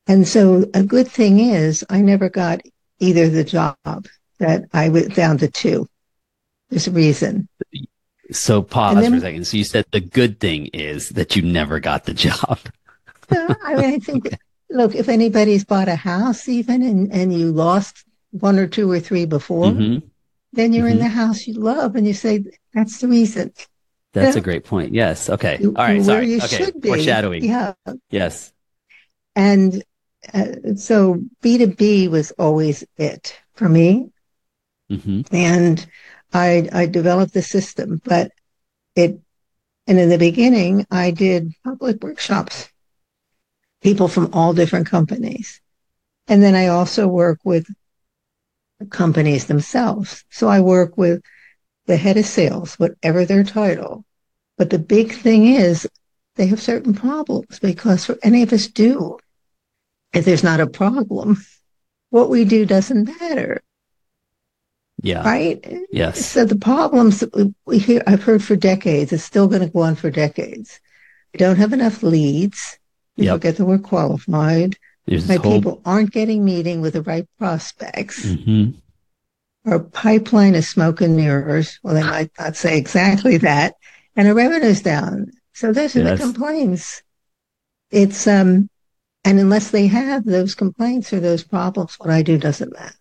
And 0.08 0.28
so 0.28 0.66
a 0.74 0.84
good 0.84 1.08
thing 1.08 1.40
is 1.40 1.86
I 1.90 2.02
never 2.02 2.30
got 2.30 2.62
either 3.00 3.30
the 3.30 3.44
job 3.44 3.78
that 4.40 4.66
I 4.74 4.90
went 4.90 5.16
down 5.16 5.38
to 5.40 5.48
two. 5.48 5.88
There's 6.70 6.88
a 6.88 6.92
reason. 6.92 7.48
So 8.32 8.62
pause 8.62 8.98
then- 8.98 9.12
for 9.12 9.18
a 9.18 9.22
second. 9.22 9.48
So 9.48 9.58
you 9.58 9.64
said 9.64 9.86
the 9.92 10.00
good 10.00 10.40
thing 10.40 10.68
is 10.68 11.10
that 11.10 11.36
you 11.36 11.42
never 11.42 11.80
got 11.80 12.06
the 12.06 12.14
job. 12.28 12.60
I 13.30 13.76
mean, 13.76 13.94
I 13.94 14.00
think, 14.00 14.28
look, 14.70 14.94
if 14.94 15.08
anybody's 15.08 15.64
bought 15.64 15.88
a 15.88 15.96
house 15.96 16.50
even 16.50 16.82
and, 16.82 17.12
and 17.12 17.34
you 17.34 17.52
lost 17.52 18.04
one 18.32 18.58
or 18.58 18.68
two 18.68 18.90
or 18.90 19.00
three 19.00 19.26
before, 19.26 19.72
Mhm. 19.72 20.04
then 20.54 20.74
you're 20.74 20.88
in 20.88 20.98
Mhm. 20.98 21.02
the 21.04 21.10
house 21.10 21.48
you 21.48 21.54
love 21.54 21.96
and 21.96 22.08
you 22.08 22.14
say, 22.14 22.44
that's 22.74 23.00
the 23.00 23.08
reason. 23.08 23.54
That's 24.14 24.36
a 24.36 24.42
great 24.50 24.64
point. 24.66 24.94
Yes. 24.94 25.30
Okay. 25.30 25.60
All 25.64 25.72
right. 25.74 25.96
you're 25.96 26.04
Sorry. 26.04 26.32
You 26.32 26.38
okay. 26.38 26.48
should 26.48 26.82
be. 26.82 26.90
Foreshadowing. 26.90 27.44
Yeah. 27.44 27.74
Yes. 28.10 28.54
And 29.36 29.84
uh, 30.34 30.76
so 30.76 31.22
B2B 31.42 32.08
was 32.08 32.32
always 32.32 32.84
it 32.98 33.40
for 33.54 33.68
me. 33.70 34.12
hmm 34.90 35.22
And 35.32 35.86
I, 36.34 36.70
I 36.72 36.86
developed 36.86 37.34
the 37.34 37.42
system, 37.42 38.02
but 38.04 38.32
it, 38.96 39.20
and 39.88 40.00
in 40.00 40.10
the 40.10 40.18
beginning, 40.18 40.86
I 40.92 41.12
did 41.12 41.54
public 41.64 42.04
workshops, 42.04 42.70
people 43.82 44.08
from 44.08 44.30
all 44.34 44.54
different 44.54 44.88
companies. 44.88 45.60
And 46.28 46.42
then 46.44 46.56
I 46.56 46.68
also 46.68 47.08
work 47.08 47.40
with 47.44 47.66
companies 48.90 49.46
themselves. 49.46 50.24
So 50.30 50.48
I 50.48 50.60
work 50.62 50.98
with 50.98 51.22
the 51.86 51.98
head 51.98 52.18
of 52.18 52.26
sales, 52.26 52.76
whatever 52.76 53.26
their 53.26 53.44
title. 53.44 54.06
But 54.58 54.70
the 54.70 54.80
big 54.80 55.14
thing 55.14 55.46
is 55.48 55.88
they 56.36 56.48
have 56.48 56.62
certain 56.62 56.94
problems 56.94 57.60
because 57.60 58.06
for 58.06 58.18
any 58.24 58.44
of 58.44 58.54
us 58.54 58.68
do, 58.68 59.18
if 60.14 60.26
there's 60.26 60.44
not 60.44 60.60
a 60.60 60.68
problem, 60.68 61.38
what 62.10 62.30
we 62.30 62.46
do 62.46 62.66
doesn't 62.66 63.20
matter. 63.20 63.62
Yeah. 65.02 65.24
Right? 65.24 65.66
Yes. 65.92 66.26
So 66.26 66.46
the 66.46 66.58
problems 66.58 67.22
that 67.22 67.36
we, 67.36 67.54
we 67.66 67.80
hear, 67.80 68.04
I've 68.06 68.24
heard 68.24 68.44
for 68.44 68.56
decades, 68.56 69.12
it's 69.12 69.24
still 69.24 69.48
going 69.48 69.62
to 69.62 69.70
go 69.70 69.80
on 69.82 69.96
for 69.96 70.12
decades. 70.12 70.80
We 71.34 71.38
don't 71.40 71.56
have 71.56 71.74
enough 71.74 72.04
leads. 72.04 72.78
We 73.18 73.26
Yep. 73.26 73.36
forget 73.36 73.58
that 73.58 73.66
we're 73.66 73.80
qualified. 73.80 74.78
There's 75.06 75.28
My 75.28 75.36
whole. 75.36 75.54
people 75.54 75.82
aren't 75.86 76.12
getting 76.12 76.46
meeting 76.46 76.82
with 76.82 76.94
the 76.94 77.02
right 77.02 77.28
prospects. 77.40 78.26
Mhm. 78.26 78.76
Our 79.66 79.80
pipeline 79.80 80.56
is 80.56 80.68
smoke 80.68 81.02
and 81.02 81.16
mirrors. 81.16 81.80
Well, 81.84 81.94
they 81.96 82.04
might 82.04 82.32
not 82.40 82.56
say 82.56 82.78
exactly 82.78 83.38
that. 83.38 83.76
And 84.16 84.28
our 84.28 84.34
revenue's 84.34 84.82
down. 84.82 85.32
So 85.54 85.72
those 85.74 85.96
are 85.96 86.04
Yes. 86.04 86.20
the 86.20 86.26
complaints. 86.26 87.02
It's, 87.92 88.26
um, 88.28 88.70
and 89.24 89.40
unless 89.40 89.70
they 89.72 89.88
have 89.88 90.26
those 90.26 90.56
complaints 90.56 91.14
or 91.14 91.20
those 91.20 91.44
problems, 91.44 91.96
what 92.00 92.10
I 92.10 92.22
do 92.22 92.38
doesn't 92.38 92.74
matter. 92.74 92.96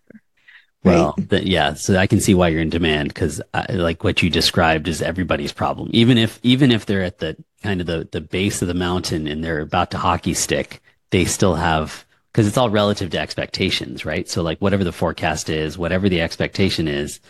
Well, 0.83 1.13
th- 1.29 1.45
yeah. 1.45 1.75
So 1.75 1.97
I 1.99 2.07
can 2.07 2.21
see 2.21 2.33
why 2.35 2.49
you're 2.49 2.63
in 2.63 2.71
demand 2.71 3.09
because, 3.09 3.41
like 3.71 4.03
what 4.03 4.23
you 4.23 4.31
described, 4.31 4.89
is 4.89 5.03
everybody's 5.03 5.53
problem. 5.53 5.91
Even 5.93 6.17
if, 6.17 6.41
even 6.43 6.73
if 6.73 6.87
they're 6.87 7.03
at 7.05 7.19
the 7.19 7.37
kind 7.63 7.83
of 7.83 7.87
the 7.87 8.09
the 8.11 8.23
base 8.23 8.63
of 8.63 8.69
the 8.69 8.75
mountain 8.75 9.27
and 9.27 9.45
they're 9.45 9.61
about 9.61 9.91
to 9.91 9.99
hockey 9.99 10.33
stick, 10.33 10.81
they 11.11 11.25
still 11.25 11.55
have 11.55 12.05
because 12.33 12.47
it's 12.47 12.57
all 12.57 12.71
relative 12.71 13.11
to 13.11 13.19
expectations, 13.19 14.05
right? 14.05 14.29
So, 14.29 14.43
like 14.43 14.59
whatever 14.61 14.85
the 14.85 14.93
forecast 14.93 15.51
is, 15.51 15.77
whatever 15.77 16.09
the 16.09 16.21
expectation 16.21 16.87
is, 16.89 17.21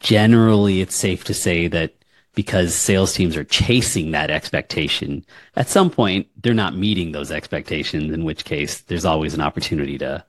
generally, 0.00 0.80
it's 0.80 0.94
safe 0.94 1.24
to 1.24 1.34
say 1.34 1.66
that 1.68 1.94
because 2.34 2.74
sales 2.74 3.12
teams 3.12 3.36
are 3.36 3.44
chasing 3.44 4.12
that 4.12 4.30
expectation, 4.30 5.24
at 5.56 5.68
some 5.68 5.90
point 5.90 6.28
they're 6.40 6.54
not 6.54 6.76
meeting 6.76 7.12
those 7.12 7.32
expectations. 7.32 8.12
In 8.12 8.24
which 8.24 8.44
case, 8.44 8.82
there's 8.82 9.04
always 9.04 9.34
an 9.34 9.40
opportunity 9.40 9.98
to 9.98 10.24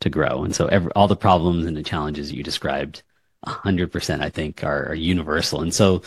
to 0.00 0.10
grow. 0.10 0.44
And 0.44 0.54
so 0.54 0.66
every, 0.66 0.92
all 0.92 1.08
the 1.08 1.16
problems 1.16 1.66
and 1.66 1.76
the 1.76 1.82
challenges 1.82 2.32
you 2.32 2.42
described, 2.44 3.02
hundred 3.44 3.90
percent, 3.92 4.22
I 4.22 4.30
think 4.30 4.62
are, 4.64 4.90
are 4.90 4.94
universal. 4.94 5.60
And 5.62 5.74
so, 5.74 6.02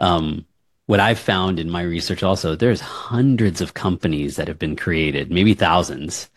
um, 0.00 0.46
what 0.86 1.00
I've 1.00 1.18
found 1.18 1.58
in 1.58 1.70
my 1.70 1.82
research 1.82 2.22
also, 2.22 2.54
there's 2.54 2.80
hundreds 2.80 3.60
of 3.60 3.74
companies 3.74 4.36
that 4.36 4.48
have 4.48 4.58
been 4.58 4.76
created, 4.76 5.30
maybe 5.30 5.54
thousands, 5.54 6.30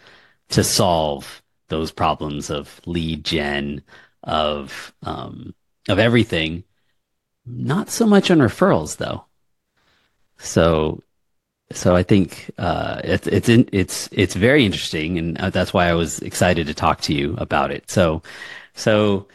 to 0.50 0.64
solve 0.64 1.42
those 1.68 1.92
problems 1.92 2.50
of 2.50 2.82
lead 2.86 3.24
gen, 3.24 3.84
of, 4.24 4.94
um, 5.04 5.54
of 5.88 6.00
everything. 6.00 6.64
Not 7.46 7.90
so 7.90 8.06
much 8.06 8.32
on 8.32 8.40
referrals 8.40 8.98
though. 8.98 9.26
So 10.38 11.04
so 11.72 11.96
I 11.96 12.04
think 12.04 12.52
uh, 12.58 13.02
it's 13.04 13.28
it's 13.28 13.50
in, 13.50 13.70
it's 13.72 14.10
it's 14.12 14.34
very 14.34 14.66
interesting, 14.66 15.18
and 15.20 15.38
uh, 15.38 15.50
that's 15.50 15.74
why 15.74 15.88
I 15.88 15.94
was 15.94 16.20
excited 16.20 16.68
to 16.68 16.74
talk 16.74 17.02
to 17.02 17.14
you 17.14 17.36
about 17.38 17.72
it. 17.72 17.90
So, 17.90 18.24
so 18.74 19.28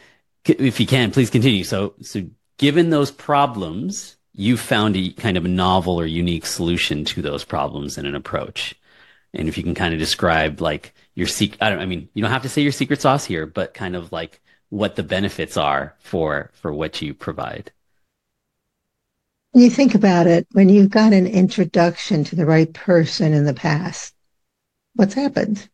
if 0.45 0.79
you 0.79 0.85
can, 0.85 1.11
please 1.11 1.29
continue. 1.29 1.63
So, 1.63 1.93
so 2.01 2.23
given 2.57 2.89
those 2.89 3.11
problems, 3.11 4.14
you 4.35 4.57
found 4.57 4.95
a 4.95 5.11
kind 5.13 5.37
of 5.37 5.45
a 5.45 5.49
novel 5.49 5.99
or 5.99 6.05
unique 6.05 6.45
solution 6.45 7.05
to 7.05 7.21
those 7.21 7.43
problems 7.43 7.97
and 7.97 8.05
an 8.05 8.15
approach. 8.15 8.75
And 9.33 9.47
if 9.47 9.57
you 9.57 9.63
can 9.63 9.75
kind 9.75 9.93
of 9.93 9.99
describe 9.99 10.61
like 10.61 10.93
your 11.15 11.27
secret, 11.27 11.61
I 11.61 11.69
don't, 11.69 11.79
I 11.79 11.85
mean, 11.85 12.09
you 12.13 12.21
don't 12.21 12.31
have 12.31 12.43
to 12.43 12.49
say 12.49 12.61
your 12.61 12.71
secret 12.71 13.01
sauce 13.01 13.25
here, 13.25 13.45
but 13.45 13.73
kind 13.73 13.95
of 13.95 14.11
like 14.11 14.41
what 14.69 14.95
the 14.95 15.03
benefits 15.03 15.57
are 15.57 15.95
for 15.99 16.51
for 16.53 16.73
what 16.73 17.01
you 17.01 17.13
provide. 17.13 17.71
When 19.51 19.63
you 19.63 19.69
think 19.69 19.95
about 19.95 20.27
it, 20.27 20.47
when 20.51 20.67
you've 20.67 20.89
got 20.89 21.13
an 21.13 21.27
introduction 21.27 22.25
to 22.25 22.35
the 22.35 22.45
right 22.45 22.73
person 22.73 23.33
in 23.33 23.45
the 23.45 23.53
past, 23.53 24.13
what's 24.95 25.13
happened? 25.13 25.69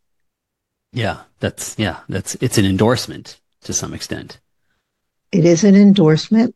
Yeah, 0.94 1.22
that's 1.39 1.75
yeah, 1.80 2.01
that's 2.10 2.36
it's 2.36 2.60
an 2.60 2.65
endorsement 2.65 3.39
to 3.62 3.74
some 3.74 3.94
extent. 3.94 4.39
It 5.32 5.46
is 5.46 5.63
an 5.63 5.75
endorsement. 5.75 6.56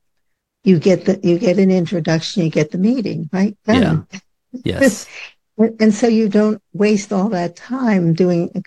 You 0.66 0.80
get 0.80 1.06
the 1.06 1.20
you 1.24 1.38
get 1.38 1.60
an 1.60 1.72
introduction, 1.72 2.44
you 2.44 2.50
get 2.50 2.72
the 2.72 2.78
meeting, 2.78 3.30
right? 3.32 3.58
Done. 3.66 4.08
Yes. 4.52 5.08
And 5.58 5.94
so 5.94 6.08
you 6.08 6.28
don't 6.28 6.62
waste 6.74 7.14
all 7.14 7.30
that 7.30 7.56
time 7.56 8.14
doing 8.14 8.62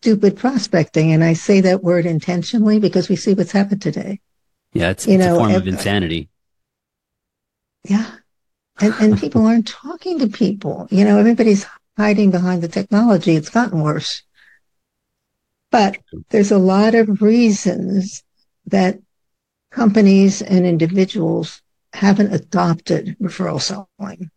stupid 0.00 0.34
prospecting. 0.34 1.12
And 1.12 1.22
I 1.22 1.34
say 1.34 1.60
that 1.60 1.82
word 1.82 2.06
intentionally 2.06 2.78
because 2.78 3.10
we 3.10 3.16
see 3.16 3.34
what's 3.34 3.52
happened 3.52 3.82
today. 3.82 4.18
Yeah, 4.72 4.88
it's, 4.88 5.06
You 5.06 5.16
it's 5.16 5.24
know, 5.26 5.34
a 5.36 5.38
form 5.40 5.54
of 5.54 5.68
insanity. 5.68 6.30
Yeah. 7.86 8.10
And, 8.80 8.94
and 8.98 9.18
people 9.18 9.44
aren't 9.44 9.68
talking 9.68 10.20
to 10.20 10.26
people. 10.26 10.88
You 10.90 11.04
know, 11.04 11.18
everybody's 11.18 11.66
hiding 11.98 12.30
behind 12.30 12.62
the 12.62 12.68
technology. 12.68 13.36
It's 13.36 13.50
gotten 13.50 13.82
worse. 13.82 14.22
But 15.70 15.98
there's 16.30 16.50
a 16.50 16.58
lot 16.58 16.94
of 16.94 17.20
reasons 17.20 18.24
that 18.66 18.98
companies 19.72 20.42
and 20.42 20.66
individuals 20.66 21.62
haven't 21.92 22.32
adopted 22.32 23.16
referral 23.20 23.60
selling. 23.60 24.30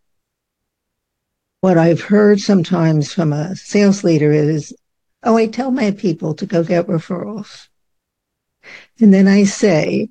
What 1.62 1.77
I've 1.77 2.01
heard 2.01 2.39
sometimes 2.39 3.13
from 3.13 3.34
a 3.34 3.56
sales 3.56 4.04
leader 4.04 4.32
is, 4.32 4.74
oh, 5.24 5.38
I 5.38 5.48
tell 5.48 5.72
my 5.72 5.92
people 5.92 6.34
to 6.36 6.46
go 6.46 6.63
get 6.63 6.88
referrals. 6.88 7.68
And 9.00 9.13
then 9.13 9.27
I 9.27 9.44
say, 9.44 10.10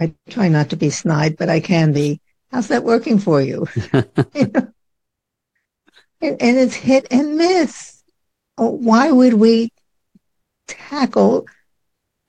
I 0.00 0.14
try 0.28 0.48
not 0.48 0.70
to 0.70 0.76
be 0.76 0.90
snide, 0.90 1.36
but 1.36 1.48
I 1.48 1.60
can 1.60 1.92
be. 1.92 2.20
How's 2.50 2.68
that 2.68 2.84
working 2.84 3.18
for 3.18 3.40
you? 3.40 3.66
You 3.94 4.04
know? 4.34 4.72
and, 6.20 6.42
and 6.42 6.58
it's 6.58 6.74
hit 6.74 7.06
and 7.10 7.36
miss. 7.36 8.02
Oh, 8.58 8.70
Why 8.70 9.10
would 9.10 9.34
we 9.34 9.70
tackle 10.66 11.46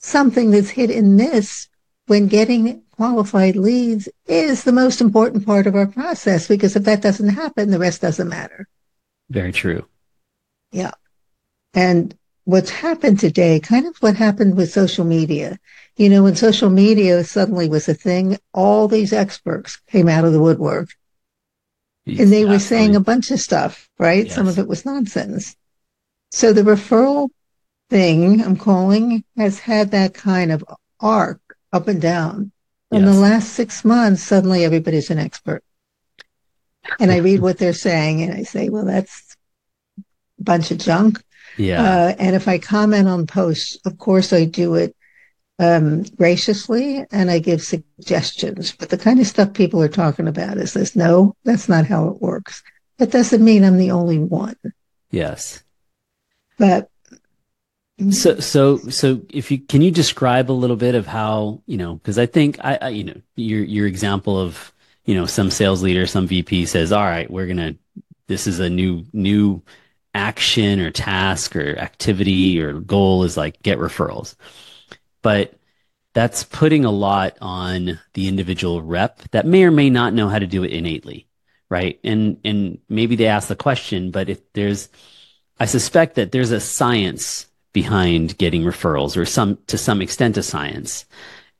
something 0.03 0.51
that's 0.51 0.69
hit 0.69 0.91
and 0.91 1.15
miss 1.15 1.67
when 2.07 2.27
getting 2.27 2.83
qualified 2.91 3.55
leads 3.55 4.09
is 4.27 4.63
the 4.63 4.71
most 4.71 5.01
important 5.01 5.45
part 5.45 5.65
of 5.65 5.75
our 5.75 5.87
process? 5.87 6.47
Because 6.47 6.75
if 6.75 6.83
that 6.83 7.01
doesn't 7.01 7.29
happen, 7.29 7.71
the 7.71 7.79
rest 7.79 8.01
doesn't 8.01 8.29
matter. 8.29 8.67
Very 9.29 9.51
true. 9.51 9.87
Yeah. 10.71 10.91
And 11.73 12.15
what's 12.43 12.69
happened 12.69 13.19
today, 13.19 13.59
kind 13.59 13.87
of 13.87 13.97
what 13.97 14.15
happened 14.15 14.57
with 14.57 14.71
social 14.71 15.05
media. 15.05 15.57
You 15.95 16.09
know, 16.09 16.23
when 16.23 16.35
social 16.35 16.69
media 16.69 17.23
suddenly 17.23 17.69
was 17.69 17.87
a 17.87 17.93
thing, 17.93 18.37
all 18.53 18.87
these 18.87 19.13
experts 19.13 19.77
came 19.87 20.09
out 20.09 20.25
of 20.25 20.33
the 20.33 20.41
woodwork 20.41 20.89
and 22.05 22.31
they 22.31 22.43
were 22.43 22.59
saying 22.59 22.95
a 22.95 22.99
bunch 22.99 23.31
of 23.31 23.39
stuff, 23.39 23.89
right? 23.97 24.29
Some 24.29 24.47
of 24.47 24.59
it 24.59 24.67
was 24.67 24.85
nonsense. 24.85 25.55
So 26.31 26.51
the 26.51 26.63
referral 26.63 27.29
thing 27.93 28.41
I'm 28.41 28.57
calling 28.57 29.23
has 29.37 29.59
had 29.59 29.91
that 29.91 30.15
kind 30.15 30.51
of 30.51 30.65
arc 30.99 31.39
up 31.71 31.87
and 31.87 32.01
down. 32.01 32.51
In 32.91 33.05
the 33.05 33.13
last 33.13 33.53
six 33.53 33.85
months, 33.85 34.23
suddenly 34.23 34.65
everybody's 34.65 35.11
an 35.11 35.19
expert. 35.19 35.63
And 36.99 37.11
I 37.11 37.17
read 37.17 37.39
what 37.39 37.59
they're 37.59 37.73
saying 37.73 38.23
and 38.23 38.33
I 38.33 38.43
say, 38.43 38.69
well, 38.69 38.85
that's 38.85 39.35
a 40.39 40.43
bunch 40.43 40.71
of 40.71 40.79
junk. 40.79 41.23
yeah, 41.57 41.81
Uh, 41.83 42.15
and 42.17 42.35
if 42.35 42.47
I 42.47 42.57
comment 42.57 43.07
on 43.07 43.27
posts, 43.27 43.77
of 43.85 43.97
course 43.99 44.33
I 44.33 44.45
do 44.45 44.73
it 44.75 44.95
um, 45.59 46.01
graciously 46.03 47.05
and 47.11 47.29
I 47.29 47.37
give 47.39 47.61
suggestions. 47.61 48.71
But 48.71 48.89
the 48.89 48.97
kind 48.97 49.19
of 49.19 49.27
stuff 49.27 49.53
people 49.53 49.81
are 49.83 49.87
talking 49.87 50.27
about 50.27 50.57
is 50.57 50.73
this 50.73 50.95
no, 50.95 51.35
that's 51.43 51.69
not 51.69 51.85
how 51.85 52.07
it 52.09 52.21
works. 52.21 52.63
That 52.97 53.11
doesn't 53.11 53.43
mean 53.43 53.63
I'm 53.63 53.77
the 53.77 53.91
only 53.91 54.17
one. 54.19 54.57
yes. 55.11 55.63
But 56.57 56.89
So, 58.09 58.39
so, 58.39 58.77
so, 58.89 59.21
if 59.29 59.51
you 59.51 59.59
can 59.59 59.81
you 59.83 59.91
describe 59.91 60.49
a 60.49 60.53
little 60.53 60.75
bit 60.75 60.95
of 60.95 61.05
how 61.05 61.61
you 61.67 61.77
know? 61.77 61.95
Because 61.95 62.17
I 62.17 62.25
think 62.25 62.57
I, 62.63 62.77
I, 62.81 62.89
you 62.89 63.03
know, 63.03 63.21
your 63.35 63.63
your 63.63 63.85
example 63.87 64.37
of 64.39 64.73
you 65.05 65.13
know 65.13 65.27
some 65.27 65.51
sales 65.51 65.83
leader, 65.83 66.07
some 66.07 66.25
VP 66.27 66.65
says, 66.65 66.91
"All 66.91 67.03
right, 67.03 67.29
we're 67.29 67.45
gonna. 67.47 67.75
This 68.27 68.47
is 68.47 68.59
a 68.59 68.69
new 68.69 69.05
new 69.13 69.61
action 70.15 70.79
or 70.79 70.89
task 70.91 71.55
or 71.55 71.77
activity 71.77 72.59
or 72.59 72.73
goal 72.79 73.23
is 73.25 73.37
like 73.37 73.61
get 73.61 73.77
referrals." 73.77 74.35
But 75.21 75.53
that's 76.13 76.43
putting 76.45 76.85
a 76.85 76.91
lot 76.91 77.37
on 77.41 77.99
the 78.13 78.27
individual 78.27 78.81
rep 78.81 79.21
that 79.31 79.45
may 79.47 79.63
or 79.65 79.71
may 79.71 79.89
not 79.89 80.13
know 80.13 80.29
how 80.29 80.39
to 80.39 80.47
do 80.47 80.63
it 80.63 80.73
innately, 80.73 81.27
right? 81.69 81.99
And 82.03 82.39
and 82.45 82.79
maybe 82.89 83.15
they 83.15 83.27
ask 83.27 83.47
the 83.49 83.55
question, 83.55 84.11
but 84.11 84.29
if 84.29 84.41
there's, 84.53 84.89
I 85.59 85.65
suspect 85.65 86.15
that 86.15 86.31
there's 86.31 86.51
a 86.51 86.59
science 86.59 87.47
behind 87.73 88.37
getting 88.37 88.63
referrals, 88.63 89.17
or 89.17 89.25
some 89.25 89.57
to 89.67 89.77
some 89.77 90.01
extent 90.01 90.37
a 90.37 90.43
science. 90.43 91.05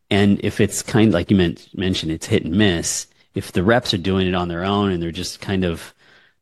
And 0.09 0.39
if 0.43 0.61
it's 0.61 0.83
kind 0.83 1.07
of 1.07 1.13
like 1.13 1.31
you 1.31 1.37
meant, 1.37 1.67
mentioned, 1.75 2.11
it's 2.11 2.27
hit 2.27 2.45
and 2.45 2.55
miss. 2.55 3.07
If 3.33 3.51
the 3.51 3.63
reps 3.63 3.93
are 3.93 3.97
doing 3.97 4.27
it 4.27 4.35
on 4.35 4.47
their 4.47 4.63
own 4.63 4.91
and 4.91 5.01
they're 5.01 5.11
just 5.11 5.41
kind 5.41 5.63
of 5.65 5.93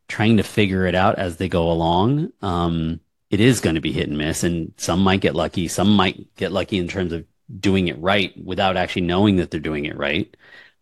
trying 0.09 0.37
to 0.37 0.43
figure 0.43 0.85
it 0.85 0.95
out 0.95 1.17
as 1.17 1.37
they 1.37 1.47
go 1.47 1.71
along, 1.71 2.33
um, 2.41 2.99
it 3.29 3.39
is 3.39 3.61
going 3.61 3.75
to 3.75 3.81
be 3.81 3.93
hit 3.93 4.09
and 4.09 4.17
miss. 4.17 4.43
And 4.43 4.73
some 4.75 4.99
might 5.01 5.21
get 5.21 5.35
lucky. 5.35 5.69
Some 5.69 5.95
might 5.95 6.35
get 6.35 6.51
lucky 6.51 6.77
in 6.77 6.89
terms 6.89 7.13
of 7.13 7.25
doing 7.59 7.87
it 7.87 7.97
right 7.99 8.33
without 8.43 8.75
actually 8.75 9.03
knowing 9.03 9.37
that 9.37 9.51
they're 9.51 9.59
doing 9.61 9.85
it 9.85 9.97
right. 9.97 10.35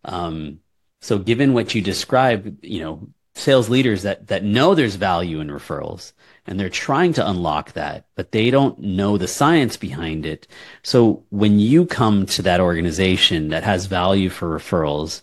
Um, 0.03 0.59
so 1.01 1.19
given 1.19 1.53
what 1.53 1.75
you 1.75 1.81
described, 1.81 2.65
you 2.65 2.81
know, 2.81 3.07
sales 3.35 3.69
leaders 3.69 4.03
that 4.03 4.27
that 4.27 4.43
know 4.43 4.75
there's 4.75 4.95
value 4.95 5.39
in 5.39 5.47
referrals 5.49 6.13
and 6.49 6.59
they're 6.59 6.67
trying 6.67 7.13
to 7.13 7.29
unlock 7.29 7.73
that, 7.73 8.05
but 8.15 8.31
they 8.31 8.49
don't 8.49 8.79
know 8.79 9.17
the 9.17 9.27
science 9.27 9.77
behind 9.77 10.25
it. 10.25 10.47
So 10.81 11.23
when 11.29 11.59
you 11.59 11.85
come 11.85 12.25
to 12.25 12.41
that 12.41 12.59
organization 12.59 13.49
that 13.49 13.61
has 13.63 13.85
value 13.85 14.29
for 14.29 14.57
referrals, 14.57 15.21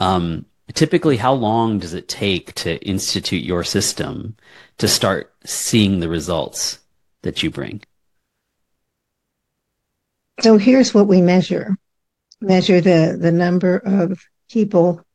um, 0.00 0.44
typically 0.74 1.18
how 1.18 1.34
long 1.34 1.78
does 1.78 1.94
it 1.94 2.08
take 2.08 2.52
to 2.54 2.84
institute 2.84 3.44
your 3.44 3.62
system 3.62 4.36
to 4.78 4.88
start 4.88 5.32
seeing 5.44 6.00
the 6.00 6.08
results 6.08 6.80
that 7.22 7.44
you 7.44 7.50
bring? 7.50 7.82
So 10.40 10.58
here's 10.58 10.92
what 10.92 11.06
we 11.06 11.20
measure. 11.20 11.76
Measure 12.40 12.80
the, 12.80 13.16
the 13.18 13.32
number 13.32 13.76
of 13.78 14.20
people 14.50 15.06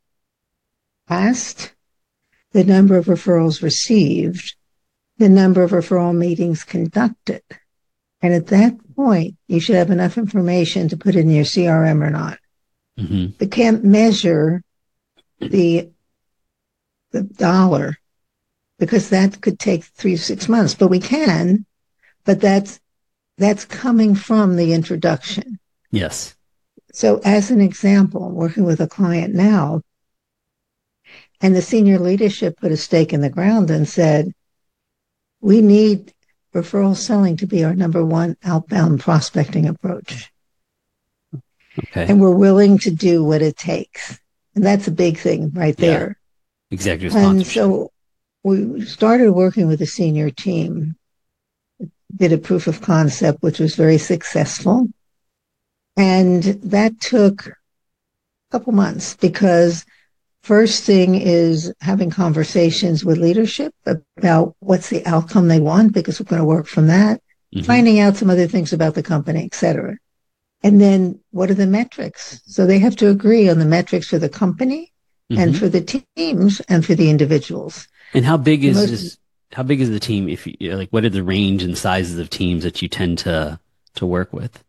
asked, 1.10 1.74
the 2.52 2.64
number 2.64 2.98
of 2.98 3.06
referrals 3.06 3.62
received, 3.62 4.56
the 5.18 5.30
number 5.30 5.64
of 5.64 5.72
referral 5.72 6.16
meetings 6.16 6.64
conducted. 6.64 7.44
And 8.22 8.34
at 8.34 8.48
that 8.48 8.78
point, 8.96 9.36
you 9.48 9.60
should 9.60 9.76
have 9.76 9.90
enough 9.90 10.18
information 10.18 10.90
to 10.90 10.98
put 10.98 11.16
in 11.16 11.30
your 11.30 11.44
CRM 11.44 12.06
or 12.06 12.10
not. 12.10 12.40
Mm-hmm. 13.00 13.38
We 13.40 13.48
can't 13.48 13.84
measure 13.84 14.64
the 15.40 15.90
the 17.12 17.24
dollar 17.24 17.98
because 18.80 19.10
that 19.10 19.42
could 19.42 19.60
take 19.60 19.84
three 19.84 20.16
to 20.16 20.22
six 20.22 20.48
months, 20.48 20.76
but 20.76 20.88
we 20.88 21.00
can, 21.00 21.66
but 22.26 22.40
that's 22.40 22.80
that's 23.38 23.66
coming 23.66 24.16
from 24.16 24.56
the 24.56 24.74
introduction. 24.74 25.60
Yes. 25.90 26.36
So 26.94 27.22
as 27.24 27.52
an 27.52 27.62
example, 27.62 28.24
I'm 28.24 28.36
working 28.36 28.64
with 28.64 28.82
a 28.82 28.88
client 28.88 29.34
now, 29.34 29.82
and 31.42 31.56
the 31.56 31.62
senior 31.62 32.00
leadership 32.00 32.58
put 32.60 32.72
a 32.72 32.78
stake 32.78 33.14
in 33.14 33.22
the 33.22 33.30
ground 33.30 33.70
and 33.72 33.88
said, 33.88 34.32
we 35.42 35.62
need 35.62 36.14
referral 36.54 36.96
selling 36.96 37.38
to 37.38 37.48
be 37.48 37.64
our 37.64 37.74
number 37.74 38.06
one 38.06 38.38
outbound 38.44 39.00
prospecting 39.00 39.68
approach. 39.68 40.32
Okay. 41.80 42.06
And 42.08 42.20
we're 42.22 42.36
willing 42.36 42.78
to 42.80 42.92
do 42.92 43.24
what 43.24 43.42
it 43.42 43.58
takes. 43.58 44.20
And 44.56 44.66
that's 44.66 44.88
a 44.88 44.92
big 44.92 45.18
thing 45.18 45.52
right 45.52 45.76
there. 45.78 46.20
Yeah. 46.70 46.76
Executive 46.76 47.16
And 47.16 47.46
so 47.46 47.92
we 48.44 48.86
started 48.86 49.32
working 49.32 49.68
with 49.68 49.82
a 49.82 49.86
senior 49.86 50.30
team, 50.30 50.96
did 52.16 52.34
a 52.34 52.38
proof 52.38 52.68
of 52.68 52.82
concept, 52.82 53.42
which 53.42 53.60
was 53.60 53.76
very 53.76 53.98
successful. 53.98 54.88
And 55.98 56.44
that 56.44 57.00
took 57.00 57.48
a 57.48 57.54
couple 58.52 58.74
months 58.74 59.16
because 59.16 59.86
first 60.44 60.84
thing 60.84 61.16
is 61.16 61.74
having 61.82 62.10
conversations 62.10 63.06
with 63.06 63.18
leadership 63.18 63.74
about 63.86 64.56
what's 64.60 64.90
the 64.90 65.06
outcome 65.06 65.48
they 65.48 65.60
want 65.60 65.94
because 65.94 66.20
we're 66.20 66.26
going 66.26 66.42
to 66.42 66.46
work 66.46 66.68
from 66.68 66.88
that, 66.88 67.22
mm-hmm. 67.54 67.66
finding 67.66 68.00
out 68.00 68.18
some 68.18 68.30
other 68.30 68.48
things 68.48 68.74
about 68.74 68.96
the 68.96 69.04
company, 69.04 69.46
et 69.46 69.54
cetera. 69.54 69.98
And 70.64 70.80
then 70.80 71.20
what 71.32 71.50
are 71.50 71.56
the 71.56 71.68
metrics? 71.68 72.42
So 72.46 72.66
they 72.66 72.80
have 72.80 72.96
to 72.98 73.10
agree 73.10 73.50
on 73.50 73.60
the 73.60 73.66
metrics 73.66 74.08
for 74.08 74.20
the 74.20 74.30
company 74.30 74.92
mm-hmm. 75.32 75.42
and 75.42 75.58
for 75.58 75.70
the 75.70 75.82
teams 76.16 76.60
and 76.62 76.86
for 76.86 76.96
the 76.96 77.10
individuals. 77.10 77.88
And 78.14 78.26
how 78.26 78.38
big 78.38 78.64
is 78.64 78.78
Most, 78.78 78.90
this, 78.90 79.18
how 79.54 79.64
big 79.64 79.82
is 79.82 79.90
the 79.90 80.00
team? 80.00 80.30
If 80.30 80.46
you 80.46 80.76
like, 80.76 80.90
what 80.90 81.06
are 81.06 81.10
the 81.10 81.24
range 81.24 81.64
and 81.64 81.78
sizes 81.78 82.20
of 82.20 82.30
teams 82.30 82.64
that 82.64 82.82
you 82.82 82.88
tend 82.88 83.20
to, 83.20 83.60
to 83.96 84.06
work 84.06 84.34
with? 84.34 84.64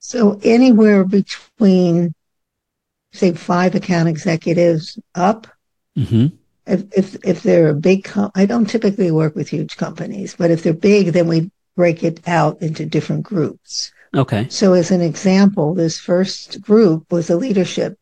So 0.00 0.38
anywhere 0.42 1.04
between 1.04 2.14
say 3.14 3.32
five 3.32 3.74
account 3.74 4.08
executives 4.08 4.98
up. 5.14 5.46
Mm-hmm. 5.96 6.36
If, 6.66 6.84
if, 6.92 7.16
if 7.24 7.42
they're 7.42 7.68
a 7.68 7.74
big, 7.74 8.04
com- 8.04 8.32
I 8.34 8.46
don't 8.46 8.68
typically 8.68 9.10
work 9.10 9.34
with 9.34 9.48
huge 9.48 9.76
companies, 9.76 10.34
but 10.36 10.50
if 10.50 10.62
they're 10.62 10.72
big, 10.72 11.08
then 11.08 11.28
we 11.28 11.50
break 11.76 12.02
it 12.02 12.26
out 12.26 12.62
into 12.62 12.86
different 12.86 13.22
groups. 13.22 13.92
Okay. 14.14 14.46
So 14.48 14.72
as 14.72 14.90
an 14.90 15.00
example, 15.00 15.74
this 15.74 15.98
first 15.98 16.60
group 16.62 17.10
was 17.12 17.30
a 17.30 17.36
leadership 17.36 17.98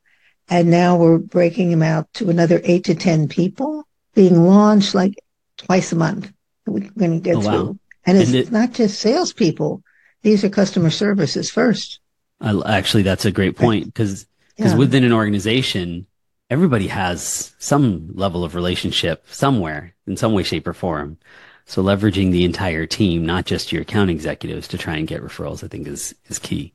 and 0.49 0.71
now 0.71 0.97
we're 0.97 1.19
breaking 1.19 1.71
them 1.71 1.83
out 1.83 2.13
to 2.15 2.31
another 2.31 2.61
eight 2.65 2.85
to 2.85 2.95
10 2.95 3.29
people 3.29 3.87
being 4.15 4.47
launched 4.47 4.95
like 4.95 5.15
twice 5.57 5.93
a 5.93 5.97
month. 5.97 6.31
We're 6.67 6.91
going 6.91 7.21
to 7.21 7.21
get 7.21 7.37
oh, 7.37 7.41
through. 7.41 7.65
Wow. 7.65 7.79
And 8.05 8.19
it's 8.19 8.31
and 8.31 8.39
it, 8.39 8.53
not 8.53 8.73
just 8.73 9.01
salespeople. 9.01 9.83
These 10.23 10.45
are 10.45 10.49
customer 10.49 10.91
services 10.91 11.51
first. 11.51 12.01
actually, 12.41 13.03
that's 13.03 13.25
a 13.25 13.33
great 13.33 13.57
point 13.57 13.87
because 13.87 14.27
because 14.63 14.75
yeah. 14.75 14.79
within 14.79 15.03
an 15.03 15.13
organization, 15.13 16.07
everybody 16.49 16.87
has 16.87 17.53
some 17.59 18.11
level 18.15 18.45
of 18.45 18.55
relationship 18.55 19.25
somewhere 19.29 19.93
in 20.07 20.17
some 20.17 20.35
way, 20.35 20.45
shape, 20.45 20.69
or 20.69 20.73
form. 20.73 21.19
So 21.65 21.83
leveraging 21.83 22.31
the 22.31 22.45
entire 22.45 22.87
team, 22.87 23.27
not 23.27 23.45
just 23.45 23.73
your 23.73 23.83
account 23.83 24.11
executives 24.11 24.69
to 24.69 24.79
try 24.79 24.97
and 24.99 25.09
get 25.09 25.21
referrals, 25.21 25.65
I 25.65 25.67
think 25.67 25.89
is, 25.89 26.15
is 26.27 26.39
key. 26.39 26.75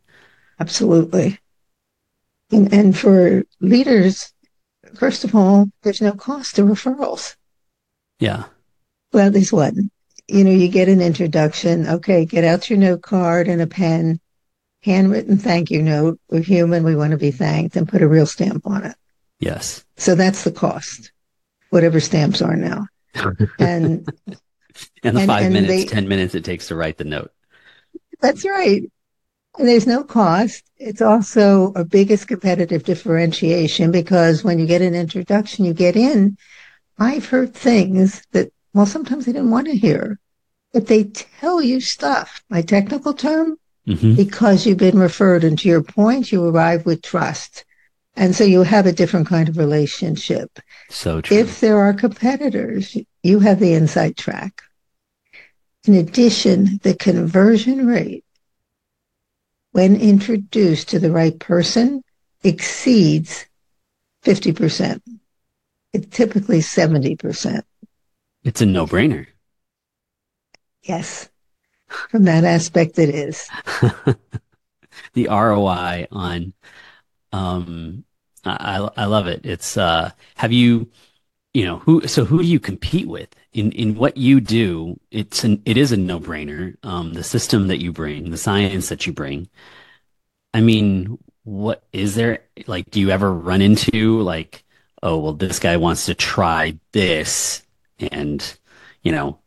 Absolutely. 0.59 1.39
And, 2.51 2.73
and 2.73 2.97
for 2.97 3.45
leaders, 3.61 4.33
first 4.95 5.23
of 5.23 5.33
all, 5.33 5.69
there's 5.83 6.01
no 6.01 6.11
cost 6.11 6.57
to 6.57 6.63
referrals. 6.63 7.37
Yeah. 8.19 8.43
Well, 9.13 9.31
there's 9.31 9.53
one. 9.53 9.91
You 10.27 10.43
know, 10.43 10.51
you 10.51 10.67
get 10.67 10.89
an 10.89 10.99
introduction. 10.99 11.87
Okay, 11.87 12.25
get 12.25 12.43
out 12.43 12.69
your 12.69 12.79
note 12.79 13.01
card 13.01 13.47
and 13.47 13.61
a 13.61 13.67
pen 13.67 14.19
handwritten 14.83 15.37
thank 15.37 15.71
you 15.71 15.81
note. 15.81 16.19
We're 16.29 16.41
human. 16.41 16.83
We 16.83 16.95
want 16.95 17.11
to 17.11 17.17
be 17.17 17.31
thanked 17.31 17.75
and 17.75 17.87
put 17.87 18.01
a 18.01 18.07
real 18.07 18.25
stamp 18.25 18.65
on 18.65 18.85
it. 18.85 18.95
Yes. 19.39 19.85
So 19.97 20.15
that's 20.15 20.43
the 20.43 20.51
cost, 20.51 21.11
whatever 21.69 21.99
stamps 21.99 22.41
are 22.41 22.55
now. 22.55 22.87
And, 23.59 24.07
and 25.01 25.17
the 25.17 25.21
and, 25.21 25.27
five 25.27 25.45
and 25.45 25.53
minutes, 25.53 25.73
they, 25.73 25.85
10 25.85 26.07
minutes 26.07 26.35
it 26.35 26.45
takes 26.45 26.67
to 26.67 26.75
write 26.75 26.97
the 26.97 27.03
note. 27.03 27.31
That's 28.21 28.45
right. 28.45 28.83
And 29.57 29.67
there's 29.67 29.87
no 29.87 30.03
cost. 30.03 30.63
It's 30.77 31.01
also 31.01 31.73
our 31.73 31.83
biggest 31.83 32.27
competitive 32.27 32.83
differentiation 32.83 33.89
because 33.91 34.43
when 34.43 34.59
you 34.59 34.67
get 34.67 34.83
an 34.83 34.93
introduction, 34.93 35.65
you 35.65 35.73
get 35.73 35.95
in. 35.95 36.37
I've 36.99 37.27
heard 37.27 37.55
things 37.55 38.23
that, 38.33 38.51
well, 38.73 38.85
sometimes 38.85 39.25
they 39.25 39.31
didn't 39.31 39.49
want 39.49 39.67
to 39.67 39.75
hear, 39.75 40.19
but 40.73 40.85
they 40.85 41.05
tell 41.05 41.61
you 41.61 41.81
stuff. 41.81 42.43
My 42.49 42.61
technical 42.61 43.13
term, 43.13 43.57
mm-hmm. 43.87 44.15
because 44.15 44.65
you've 44.65 44.77
been 44.77 44.99
referred. 44.99 45.43
And 45.43 45.57
to 45.59 45.69
your 45.69 45.83
point, 45.83 46.31
you 46.31 46.45
arrive 46.45 46.85
with 46.85 47.01
trust. 47.01 47.65
And 48.15 48.35
so 48.35 48.43
you 48.43 48.63
have 48.63 48.85
a 48.85 48.91
different 48.91 49.27
kind 49.27 49.47
of 49.47 49.57
relationship. 49.57 50.59
So 50.89 51.21
true. 51.21 51.37
If 51.37 51.59
there 51.59 51.79
are 51.79 51.93
competitors, 51.93 52.97
you 53.23 53.39
have 53.39 53.59
the 53.59 53.73
inside 53.73 54.17
track. 54.17 54.63
In 55.85 55.93
addition, 55.93 56.79
the 56.83 56.95
conversion 56.95 57.87
rate 57.87 58.25
when 59.71 59.95
introduced 59.95 60.89
to 60.89 60.99
the 60.99 61.11
right 61.11 61.39
person 61.39 62.03
exceeds 62.43 63.45
50%. 64.25 65.01
It's 65.93 66.07
typically 66.07 66.59
70%. 66.59 67.61
It's 68.43 68.61
a 68.61 68.65
no 68.65 68.87
brainer. 68.87 69.27
Yes. 70.81 71.29
From 71.87 72.23
that 72.23 72.43
aspect, 72.43 72.99
it 72.99 73.09
is. 73.09 73.49
the 75.13 75.27
ROI 75.27 76.07
on, 76.11 76.53
um, 77.31 78.03
I, 78.45 78.89
I 78.95 79.05
love 79.05 79.27
it. 79.27 79.45
It's, 79.45 79.77
uh, 79.77 80.11
have 80.35 80.51
you, 80.51 80.89
you 81.53 81.65
know, 81.65 81.79
who, 81.79 82.07
so 82.07 82.25
who 82.25 82.41
do 82.41 82.47
you 82.47 82.59
compete 82.59 83.07
with 83.07 83.29
in, 83.53 83.71
in 83.71 83.95
what 83.95 84.17
you 84.17 84.39
do? 84.39 84.99
It's 85.11 85.43
an, 85.43 85.61
it 85.65 85.77
is 85.77 85.91
a 85.91 85.97
no 85.97 86.19
brainer. 86.19 86.75
Um, 86.83 87.13
the 87.13 87.23
system 87.23 87.67
that 87.67 87.81
you 87.81 87.91
bring, 87.91 88.29
the 88.31 88.37
science 88.37 88.89
that 88.89 89.07
you 89.07 89.13
bring. 89.13 89.49
I 90.53 90.61
mean, 90.61 91.17
what 91.43 91.83
is 91.93 92.15
there 92.15 92.39
like, 92.67 92.89
do 92.89 92.99
you 92.99 93.09
ever 93.09 93.31
run 93.33 93.61
into 93.61 94.21
like, 94.21 94.63
oh, 95.01 95.17
well, 95.17 95.33
this 95.33 95.59
guy 95.59 95.77
wants 95.77 96.05
to 96.07 96.15
try 96.15 96.77
this 96.91 97.63
and, 97.99 98.57
you 99.01 99.11
know, 99.11 99.39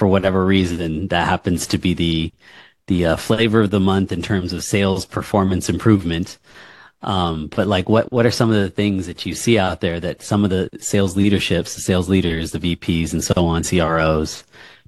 for 0.00 0.06
whatever 0.06 0.46
reason, 0.46 1.08
that 1.08 1.28
happens 1.28 1.66
to 1.66 1.76
be 1.76 1.92
the 1.92 2.32
the 2.86 3.04
uh, 3.04 3.16
flavor 3.16 3.60
of 3.60 3.70
the 3.70 3.78
month 3.78 4.12
in 4.12 4.22
terms 4.22 4.54
of 4.54 4.64
sales 4.64 5.04
performance 5.04 5.68
improvement. 5.68 6.38
Um, 7.02 7.48
but 7.48 7.66
like, 7.66 7.86
what 7.90 8.10
what 8.10 8.24
are 8.24 8.30
some 8.30 8.48
of 8.48 8.56
the 8.56 8.70
things 8.70 9.06
that 9.06 9.26
you 9.26 9.34
see 9.34 9.58
out 9.58 9.82
there 9.82 10.00
that 10.00 10.22
some 10.22 10.42
of 10.42 10.48
the 10.48 10.70
sales 10.78 11.18
leaderships, 11.18 11.74
the 11.74 11.82
sales 11.82 12.08
leaders, 12.08 12.52
the 12.52 12.58
VPs, 12.58 13.12
and 13.12 13.22
so 13.22 13.44
on, 13.44 13.62
CROs, 13.62 14.42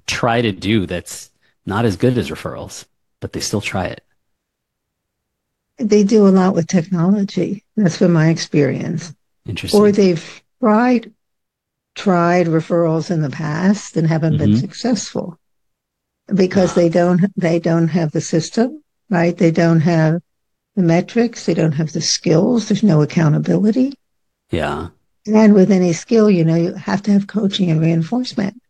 try 0.07 0.41
to 0.41 0.51
do 0.51 0.87
that's 0.87 1.29
not 1.67 1.85
as 1.85 1.95
good 1.95 2.17
as 2.17 2.31
referrals, 2.31 2.85
but 3.19 3.33
they 3.33 3.39
still 3.39 3.61
try 3.61 3.85
it. 3.85 4.03
They 5.77 6.03
do 6.03 6.27
a 6.27 6.29
lot 6.29 6.55
with 6.55 6.65
technology. 6.65 7.63
That's 7.77 7.99
been 7.99 8.13
my 8.13 8.29
experience. 8.29 9.13
Interesting. 9.45 9.79
Or 9.79 9.91
they've 9.91 10.41
tried 10.59 11.13
tried 11.95 12.47
referrals 12.47 13.11
in 13.11 13.21
the 13.21 13.29
past 13.29 13.97
and 13.97 14.07
haven't 14.07 14.33
mm-hmm. 14.33 14.51
been 14.51 14.57
successful 14.57 15.37
because 16.33 16.73
they 16.73 16.89
don't 16.99 17.21
they 17.35 17.59
don't 17.59 17.89
have 17.89 18.11
the 18.11 18.21
system 18.21 18.83
right 19.09 19.37
they 19.37 19.51
don't 19.51 19.81
have 19.81 20.21
the 20.75 20.81
metrics 20.81 21.45
they 21.45 21.53
don't 21.53 21.73
have 21.73 21.91
the 21.93 22.01
skills 22.01 22.67
there's 22.67 22.83
no 22.83 23.01
accountability 23.01 23.93
yeah 24.49 24.89
And 25.25 25.53
with 25.53 25.71
any 25.71 25.93
skill, 25.93 26.29
you 26.29 26.43
know, 26.43 26.55
you 26.55 26.73
have 26.73 27.01
to 27.03 27.11
have 27.11 27.27
coaching 27.27 27.71
and 27.71 27.79
reinforcement. 27.79 28.61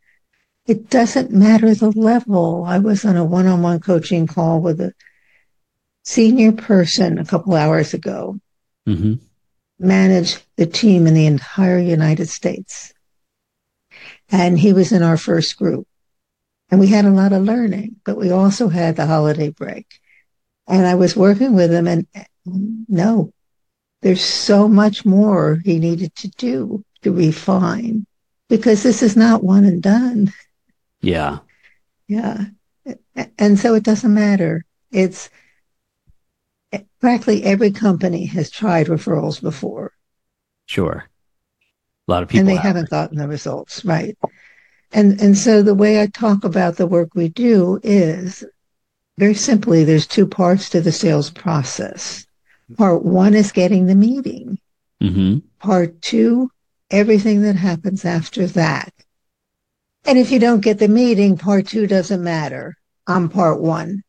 It 0.68 0.90
doesn't 0.90 1.32
matter 1.32 1.74
the 1.74 1.90
level. 1.90 2.64
I 2.66 2.80
was 2.80 3.04
on 3.06 3.18
a 3.18 3.24
one 3.24 3.48
on 3.48 3.62
one 3.62 3.80
coaching 3.80 4.28
call 4.28 4.62
with 4.62 4.80
a 4.80 4.94
senior 6.04 6.52
person 6.52 7.18
a 7.18 7.26
couple 7.26 7.56
hours 7.56 7.94
ago, 7.94 8.40
mm-hmm. 8.88 9.16
managed 9.80 10.44
the 10.56 10.66
team 10.66 11.08
in 11.08 11.16
the 11.16 11.26
entire 11.26 11.80
United 11.80 12.30
States. 12.30 12.94
And 14.30 14.58
he 14.58 14.74
was 14.74 14.92
in 14.92 15.04
our 15.04 15.18
first 15.18 15.58
group. 15.58 15.88
And 16.70 16.80
we 16.80 16.88
had 16.88 17.06
a 17.06 17.12
lot 17.12 17.34
of 17.34 17.44
learning, 17.44 17.98
but 18.04 18.18
we 18.18 18.32
also 18.32 18.68
had 18.68 18.96
the 18.96 19.06
holiday 19.06 19.50
break. 19.50 20.00
And 20.68 20.88
I 20.88 20.96
was 20.96 21.16
working 21.16 21.54
with 21.54 21.72
him 21.72 21.88
and 21.88 22.08
no, 22.46 23.34
there's 24.02 24.24
so 24.24 24.68
much 24.68 25.06
more 25.06 25.60
he 25.64 25.80
needed 25.80 26.16
to 26.16 26.30
do 26.30 26.84
to 27.04 27.12
refine 27.12 28.06
because 28.50 28.84
this 28.84 29.02
is 29.02 29.16
not 29.16 29.44
one 29.44 29.66
and 29.66 29.82
done. 29.82 30.34
Yeah. 31.02 31.40
Yeah. 32.08 32.46
And 33.38 33.60
so 33.60 33.76
it 33.76 33.84
doesn't 33.84 34.14
matter. 34.14 34.66
It's 34.92 35.30
eh, 36.72 36.82
practically 37.00 37.44
every 37.44 37.72
company 37.72 38.26
has 38.26 38.50
tried 38.50 38.88
referrals 38.88 39.42
before. 39.42 39.94
Sure. 40.66 41.10
Lot 42.14 42.24
of 42.24 42.30
people 42.30 42.42
and 42.42 42.50
they 42.50 42.62
have. 42.62 42.76
not 42.76 42.90
gotten 42.90 43.18
the 43.18 43.28
results, 43.28 43.84
right? 43.84 44.16
And 44.92 45.20
and 45.20 45.36
so 45.36 45.64
the 45.64 45.74
way 45.74 46.00
I 46.00 46.06
talk 46.06 46.44
about 46.44 46.78
the 46.78 46.86
work 46.86 47.10
we 47.16 47.30
do 47.30 47.80
is 47.82 48.46
very 49.18 49.34
simply 49.34 49.84
there's 49.84 50.06
two 50.06 50.28
parts 50.28 50.70
to 50.70 50.82
the 50.82 50.92
sales 50.92 51.32
process. 51.32 52.28
Part 52.78 53.04
one 53.04 53.34
is 53.34 53.52
getting 53.52 53.88
the 53.88 53.96
meeting. 53.96 54.60
Mm-hmm. 55.02 55.40
Part 55.58 56.02
two, 56.04 56.52
everything 56.92 57.42
that 57.42 57.56
happens 57.56 58.06
after 58.06 58.46
that. 58.48 58.94
And 60.06 60.20
if 60.20 60.30
you 60.30 60.38
don't 60.38 60.62
get 60.62 60.78
the 60.78 60.88
meeting, 60.88 61.36
part 61.36 61.68
two 61.68 61.88
doesn't 61.88 62.24
matter. 62.24 62.76
I'm 63.08 63.30
part 63.30 63.60
one. 63.60 64.04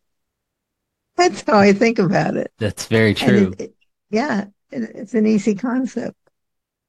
That's 1.17 1.43
how 1.47 1.59
I 1.59 1.73
think 1.73 1.99
about 1.99 2.37
it. 2.37 2.53
That's 2.59 2.87
very 2.87 3.14
true. 3.14 3.55
It, 3.59 3.64
it, 3.64 3.75
yeah, 4.11 4.45
it, 4.71 4.83
it's 4.95 5.14
an 5.14 5.27
easy 5.27 5.55
concept. 5.55 6.19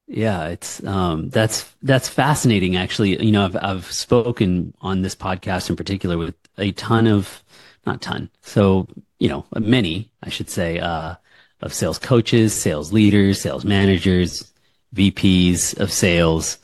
Yeah, 0.07 0.47
it's 0.49 0.83
um, 0.83 1.29
that's 1.29 1.63
that's 1.81 2.07
fascinating. 2.07 2.75
Actually, 2.75 3.23
you 3.23 3.31
know, 3.31 3.45
I've 3.45 3.55
I've 3.55 3.91
spoken 3.91 4.73
on 4.81 5.01
this 5.01 5.15
podcast 5.15 5.69
in 5.69 5.75
particular 5.75 6.17
with 6.17 6.35
a 6.59 6.71
ton 6.73 7.07
of, 7.07 7.43
not 7.87 8.01
ton, 8.01 8.29
so 8.41 8.87
you 9.19 9.29
know, 9.29 9.45
many, 9.57 10.11
I 10.21 10.29
should 10.29 10.49
say, 10.49 10.79
uh, 10.79 11.15
of 11.61 11.73
sales 11.73 11.97
coaches, 11.97 12.53
sales 12.53 12.93
leaders, 12.93 13.41
sales 13.41 13.65
managers, 13.65 14.53
VPs 14.93 15.73
of 15.79 15.91
sales, 15.91 16.59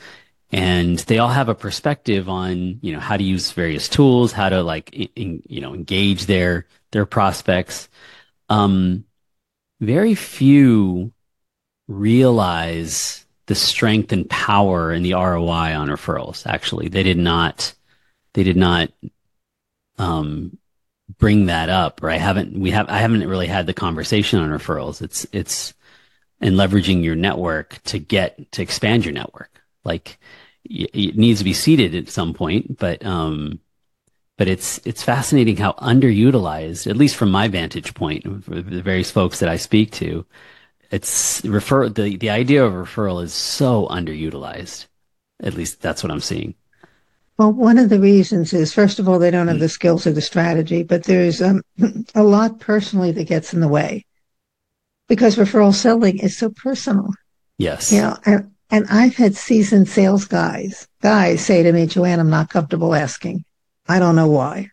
and 0.51 0.99
they 0.99 1.19
all 1.19 1.29
have 1.29 1.49
a 1.49 1.55
perspective 1.55 2.29
on 2.29 2.79
you 2.83 2.93
know 2.93 2.99
how 2.99 3.17
to 3.17 3.23
use 3.23 3.51
various 3.53 3.89
tools, 3.89 4.33
how 4.33 4.49
to 4.49 4.63
like 4.63 4.93
in, 5.15 5.41
you 5.47 5.61
know 5.61 5.73
engage 5.75 6.27
their 6.27 6.67
their 6.91 7.05
prospects. 7.07 7.89
Um, 8.49 9.05
very 9.81 10.15
few 10.15 11.13
realize 11.87 13.25
the 13.51 13.55
strength 13.55 14.13
and 14.13 14.29
power 14.29 14.91
and 14.91 15.03
the 15.03 15.11
ROI 15.11 15.75
on 15.75 15.89
referrals. 15.89 16.47
Actually, 16.47 16.87
they 16.87 17.03
did 17.03 17.17
not. 17.17 17.73
They 18.31 18.43
did 18.43 18.55
not 18.55 18.93
um, 19.97 20.57
bring 21.17 21.47
that 21.47 21.67
up, 21.67 22.01
or 22.01 22.09
I 22.09 22.15
haven't. 22.15 22.57
We 22.57 22.71
have. 22.71 22.87
I 22.87 22.99
haven't 22.99 23.27
really 23.27 23.47
had 23.47 23.65
the 23.65 23.73
conversation 23.73 24.39
on 24.39 24.57
referrals. 24.57 25.01
It's 25.01 25.27
it's 25.33 25.73
and 26.39 26.55
leveraging 26.55 27.03
your 27.03 27.17
network 27.17 27.83
to 27.83 27.99
get 27.99 28.49
to 28.53 28.61
expand 28.61 29.03
your 29.03 29.13
network. 29.13 29.61
Like 29.83 30.17
it 30.63 31.17
needs 31.17 31.39
to 31.39 31.43
be 31.43 31.51
seeded 31.51 31.93
at 31.93 32.07
some 32.07 32.33
point, 32.33 32.77
but 32.77 33.05
um, 33.05 33.59
but 34.37 34.47
it's 34.47 34.79
it's 34.85 35.03
fascinating 35.03 35.57
how 35.57 35.73
underutilized, 35.73 36.89
at 36.89 36.95
least 36.95 37.17
from 37.17 37.31
my 37.31 37.49
vantage 37.49 37.93
point, 37.95 38.23
the 38.47 38.81
various 38.81 39.11
folks 39.11 39.39
that 39.39 39.49
I 39.49 39.57
speak 39.57 39.91
to, 39.95 40.25
it's 40.91 41.43
refer 41.45 41.89
the 41.89 42.17
the 42.17 42.29
idea 42.29 42.63
of 42.63 42.73
referral 42.73 43.23
is 43.23 43.33
so 43.33 43.87
underutilized. 43.87 44.87
At 45.41 45.55
least 45.55 45.81
that's 45.81 46.03
what 46.03 46.11
I'm 46.11 46.19
seeing. 46.19 46.53
Well, 47.37 47.53
one 47.53 47.79
of 47.79 47.89
the 47.89 47.99
reasons 47.99 48.53
is 48.53 48.73
first 48.73 48.99
of 48.99 49.09
all 49.09 49.17
they 49.17 49.31
don't 49.31 49.47
have 49.47 49.59
the 49.59 49.69
skills 49.69 50.05
or 50.05 50.11
the 50.11 50.21
strategy, 50.21 50.83
but 50.83 51.05
there's 51.05 51.41
um, 51.41 51.63
a 52.15 52.23
lot 52.23 52.59
personally 52.59 53.11
that 53.13 53.27
gets 53.27 53.53
in 53.53 53.61
the 53.61 53.67
way 53.67 54.05
because 55.07 55.37
referral 55.37 55.73
selling 55.73 56.19
is 56.19 56.37
so 56.37 56.51
personal. 56.51 57.09
Yes. 57.57 57.91
You 57.91 58.01
know, 58.01 58.17
and, 58.25 58.51
and 58.69 58.85
I've 58.89 59.15
had 59.15 59.35
seasoned 59.35 59.89
sales 59.89 60.25
guys 60.25 60.87
guys 61.01 61.43
say 61.43 61.63
to 61.63 61.71
me, 61.71 61.87
Joanne, 61.87 62.19
I'm 62.19 62.29
not 62.29 62.49
comfortable 62.49 62.93
asking. 62.93 63.43
I 63.87 63.99
don't 63.99 64.15
know 64.15 64.27
why. 64.27 64.69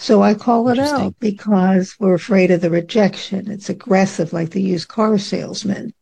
So 0.00 0.22
I 0.22 0.32
call 0.32 0.70
it 0.70 0.78
out 0.78 1.14
because 1.20 1.94
we're 2.00 2.14
afraid 2.14 2.50
of 2.50 2.62
the 2.62 2.70
rejection. 2.70 3.50
It's 3.50 3.68
aggressive, 3.68 4.32
like 4.32 4.48
the 4.48 4.62
used 4.62 4.88
car 4.88 5.18
salesman. 5.18 5.92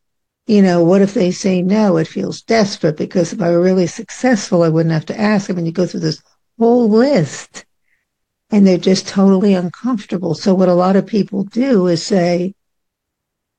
You 0.47 0.63
know, 0.63 0.85
what 0.85 1.03
if 1.03 1.15
they 1.15 1.33
say 1.33 1.63
no? 1.63 1.97
It 1.97 2.07
feels 2.07 2.41
desperate 2.43 2.97
because 2.97 3.33
if 3.33 3.43
I 3.43 3.51
were 3.51 3.61
really 3.61 3.89
successful, 3.89 4.63
I 4.63 4.69
wouldn't 4.69 4.93
have 4.93 5.07
to 5.07 5.21
ask 5.21 5.51
I 5.51 5.53
mean, 5.53 5.67
you 5.67 5.73
go 5.73 5.85
through 5.85 6.01
this 6.01 6.23
whole 6.59 6.89
list 6.89 7.67
and 8.51 8.65
they're 8.65 8.79
just 8.79 9.09
totally 9.09 9.55
uncomfortable. 9.55 10.35
So 10.35 10.55
what 10.55 10.69
a 10.69 10.75
lot 10.75 10.95
of 10.95 11.05
people 11.05 11.43
do 11.43 11.89
is 11.89 12.07
say, 12.07 12.55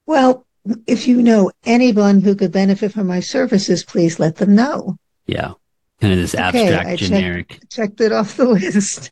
well, 0.06 0.48
if 0.88 1.06
you 1.06 1.22
know 1.22 1.52
anyone 1.66 2.22
who 2.22 2.34
could 2.34 2.54
benefit 2.54 2.94
from 2.94 3.08
my 3.08 3.20
services, 3.20 3.84
please 3.84 4.20
let 4.20 4.38
them 4.38 4.56
know. 4.56 4.98
Yeah 5.28 5.56
kind 6.00 6.14
of 6.14 6.20
this 6.20 6.36
abstract 6.36 6.88
okay, 6.88 6.96
generic 6.96 7.50
checked, 7.50 7.72
checked, 7.72 8.02
it 8.02 8.12
off 8.14 8.38
the 8.38 8.46
list 8.46 9.12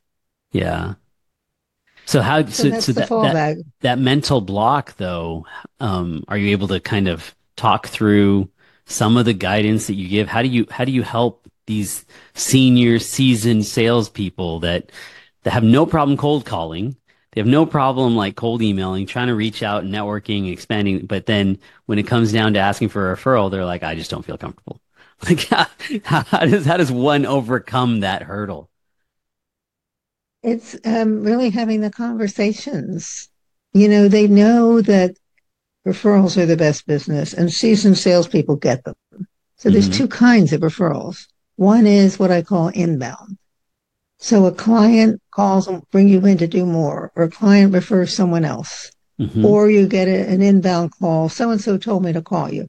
yeah 0.53 0.93
so 2.07 2.21
how 2.21 2.45
so, 2.45 2.71
so, 2.71 2.79
so 2.79 2.91
that, 2.93 3.09
that, 3.09 3.57
that, 3.81 3.99
mental 3.99 4.41
block 4.41 4.95
though 4.97 5.45
um, 5.79 6.23
are 6.27 6.37
you 6.37 6.49
able 6.49 6.67
to 6.69 6.79
kind 6.79 7.07
of 7.07 7.35
talk 7.55 7.87
through 7.87 8.49
some 8.85 9.17
of 9.17 9.25
the 9.25 9.33
guidance 9.33 9.87
that 9.87 9.95
you 9.95 10.07
give? 10.07 10.27
How 10.27 10.41
do 10.41 10.47
you 10.47 10.65
how 10.71 10.85
do 10.85 10.91
you 10.91 11.03
help 11.03 11.47
these 11.67 12.05
senior 12.33 12.97
seasoned 12.97 13.65
salespeople 13.65 14.61
that 14.61 14.91
that 15.43 15.51
have 15.51 15.63
no 15.63 15.85
problem 15.85 16.17
cold 16.17 16.45
calling 16.45 16.95
they 17.33 17.41
have 17.41 17.47
no 17.47 17.65
problem 17.65 18.15
like 18.15 18.35
cold 18.35 18.61
emailing 18.61 19.05
trying 19.05 19.27
to 19.27 19.35
reach 19.35 19.61
out 19.61 19.83
and 19.83 19.93
networking 19.93 20.51
expanding 20.51 21.05
but 21.05 21.25
then 21.25 21.59
when 21.85 21.99
it 21.99 22.07
comes 22.07 22.31
down 22.31 22.53
to 22.53 22.59
asking 22.59 22.89
for 22.89 23.11
a 23.11 23.15
referral 23.15 23.51
they're 23.51 23.65
like 23.65 23.83
i 23.83 23.93
just 23.93 24.09
don't 24.09 24.25
feel 24.25 24.37
comfortable. 24.37 24.81
Like 25.27 25.45
how, 25.45 25.65
how 26.05 26.45
does 26.45 26.65
how 26.67 26.77
does 26.77 26.91
one 26.91 27.25
overcome 27.25 28.01
that 28.01 28.21
hurdle? 28.21 28.69
It's 30.43 30.77
um, 30.85 31.23
really 31.23 31.49
having 31.49 31.81
the 31.81 31.89
conversations. 31.89 33.29
You 33.73 33.89
know, 33.89 34.07
they 34.07 34.27
know 34.27 34.81
that 34.81 35.15
referrals 35.87 36.37
are 36.37 36.45
the 36.45 36.57
best 36.57 36.85
business, 36.85 37.33
and 37.33 37.51
seasoned 37.51 37.97
salespeople 37.97 38.57
get 38.57 38.83
them. 38.83 38.95
So 39.55 39.69
there's 39.69 39.89
mm-hmm. 39.89 39.97
two 39.97 40.07
kinds 40.07 40.53
of 40.53 40.61
referrals. 40.61 41.27
One 41.55 41.87
is 41.87 42.19
what 42.19 42.31
I 42.31 42.43
call 42.43 42.67
inbound. 42.69 43.37
So 44.19 44.45
a 44.45 44.51
client 44.51 45.21
calls 45.31 45.67
and 45.67 45.87
bring 45.91 46.07
you 46.07 46.25
in 46.25 46.37
to 46.39 46.47
do 46.47 46.65
more, 46.65 47.11
or 47.15 47.23
a 47.23 47.29
client 47.31 47.73
refers 47.73 48.13
someone 48.13 48.45
else, 48.45 48.91
mm-hmm. 49.19 49.45
or 49.45 49.69
you 49.69 49.87
get 49.87 50.07
a, 50.07 50.27
an 50.27 50.41
inbound 50.41 50.91
call. 50.91 51.29
So 51.29 51.51
and 51.51 51.61
so 51.61 51.77
told 51.77 52.03
me 52.03 52.13
to 52.13 52.21
call 52.21 52.51
you. 52.53 52.67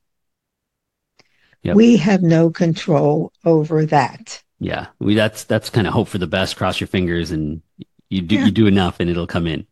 Yep. 1.62 1.76
We 1.76 1.96
have 1.96 2.22
no 2.22 2.50
control 2.50 3.32
over 3.44 3.84
that. 3.86 4.42
Yeah, 4.60 4.86
we 4.98 5.14
that's 5.14 5.44
that's 5.44 5.70
kind 5.70 5.86
of 5.86 5.92
hope 5.92 6.08
for 6.08 6.18
the 6.18 6.26
best. 6.26 6.56
Cross 6.56 6.80
your 6.80 6.88
fingers, 6.88 7.30
and 7.30 7.62
you 8.08 8.22
do 8.22 8.36
yeah. 8.36 8.46
you 8.46 8.50
do 8.50 8.66
enough, 8.66 9.00
and 9.00 9.08
it'll 9.08 9.26
come 9.26 9.46
in. 9.46 9.66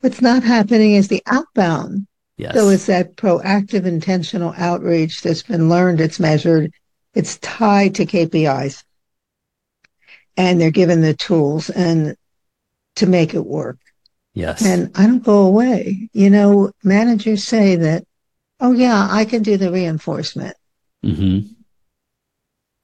What's 0.00 0.20
not 0.20 0.42
happening 0.42 0.92
is 0.92 1.08
the 1.08 1.22
outbound. 1.26 2.06
Yes. 2.36 2.54
So 2.54 2.68
it's 2.68 2.86
that 2.86 3.16
proactive, 3.16 3.86
intentional 3.86 4.52
outreach 4.58 5.22
that's 5.22 5.42
been 5.42 5.70
learned. 5.70 6.02
It's 6.02 6.20
measured. 6.20 6.72
It's 7.14 7.38
tied 7.38 7.94
to 7.94 8.04
KPIs, 8.04 8.84
and 10.36 10.60
they're 10.60 10.70
given 10.70 11.00
the 11.00 11.14
tools 11.14 11.70
and 11.70 12.14
to 12.96 13.06
make 13.06 13.32
it 13.32 13.46
work. 13.46 13.78
Yes. 14.34 14.62
And 14.62 14.90
I 14.96 15.06
don't 15.06 15.24
go 15.24 15.46
away. 15.46 16.10
You 16.12 16.28
know, 16.28 16.72
managers 16.84 17.42
say 17.42 17.76
that 17.76 18.04
Oh 18.60 18.72
yeah, 18.72 19.06
I 19.10 19.24
can 19.24 19.42
do 19.42 19.56
the 19.56 19.70
reinforcement. 19.70 20.56
Mm-hmm. 21.04 21.52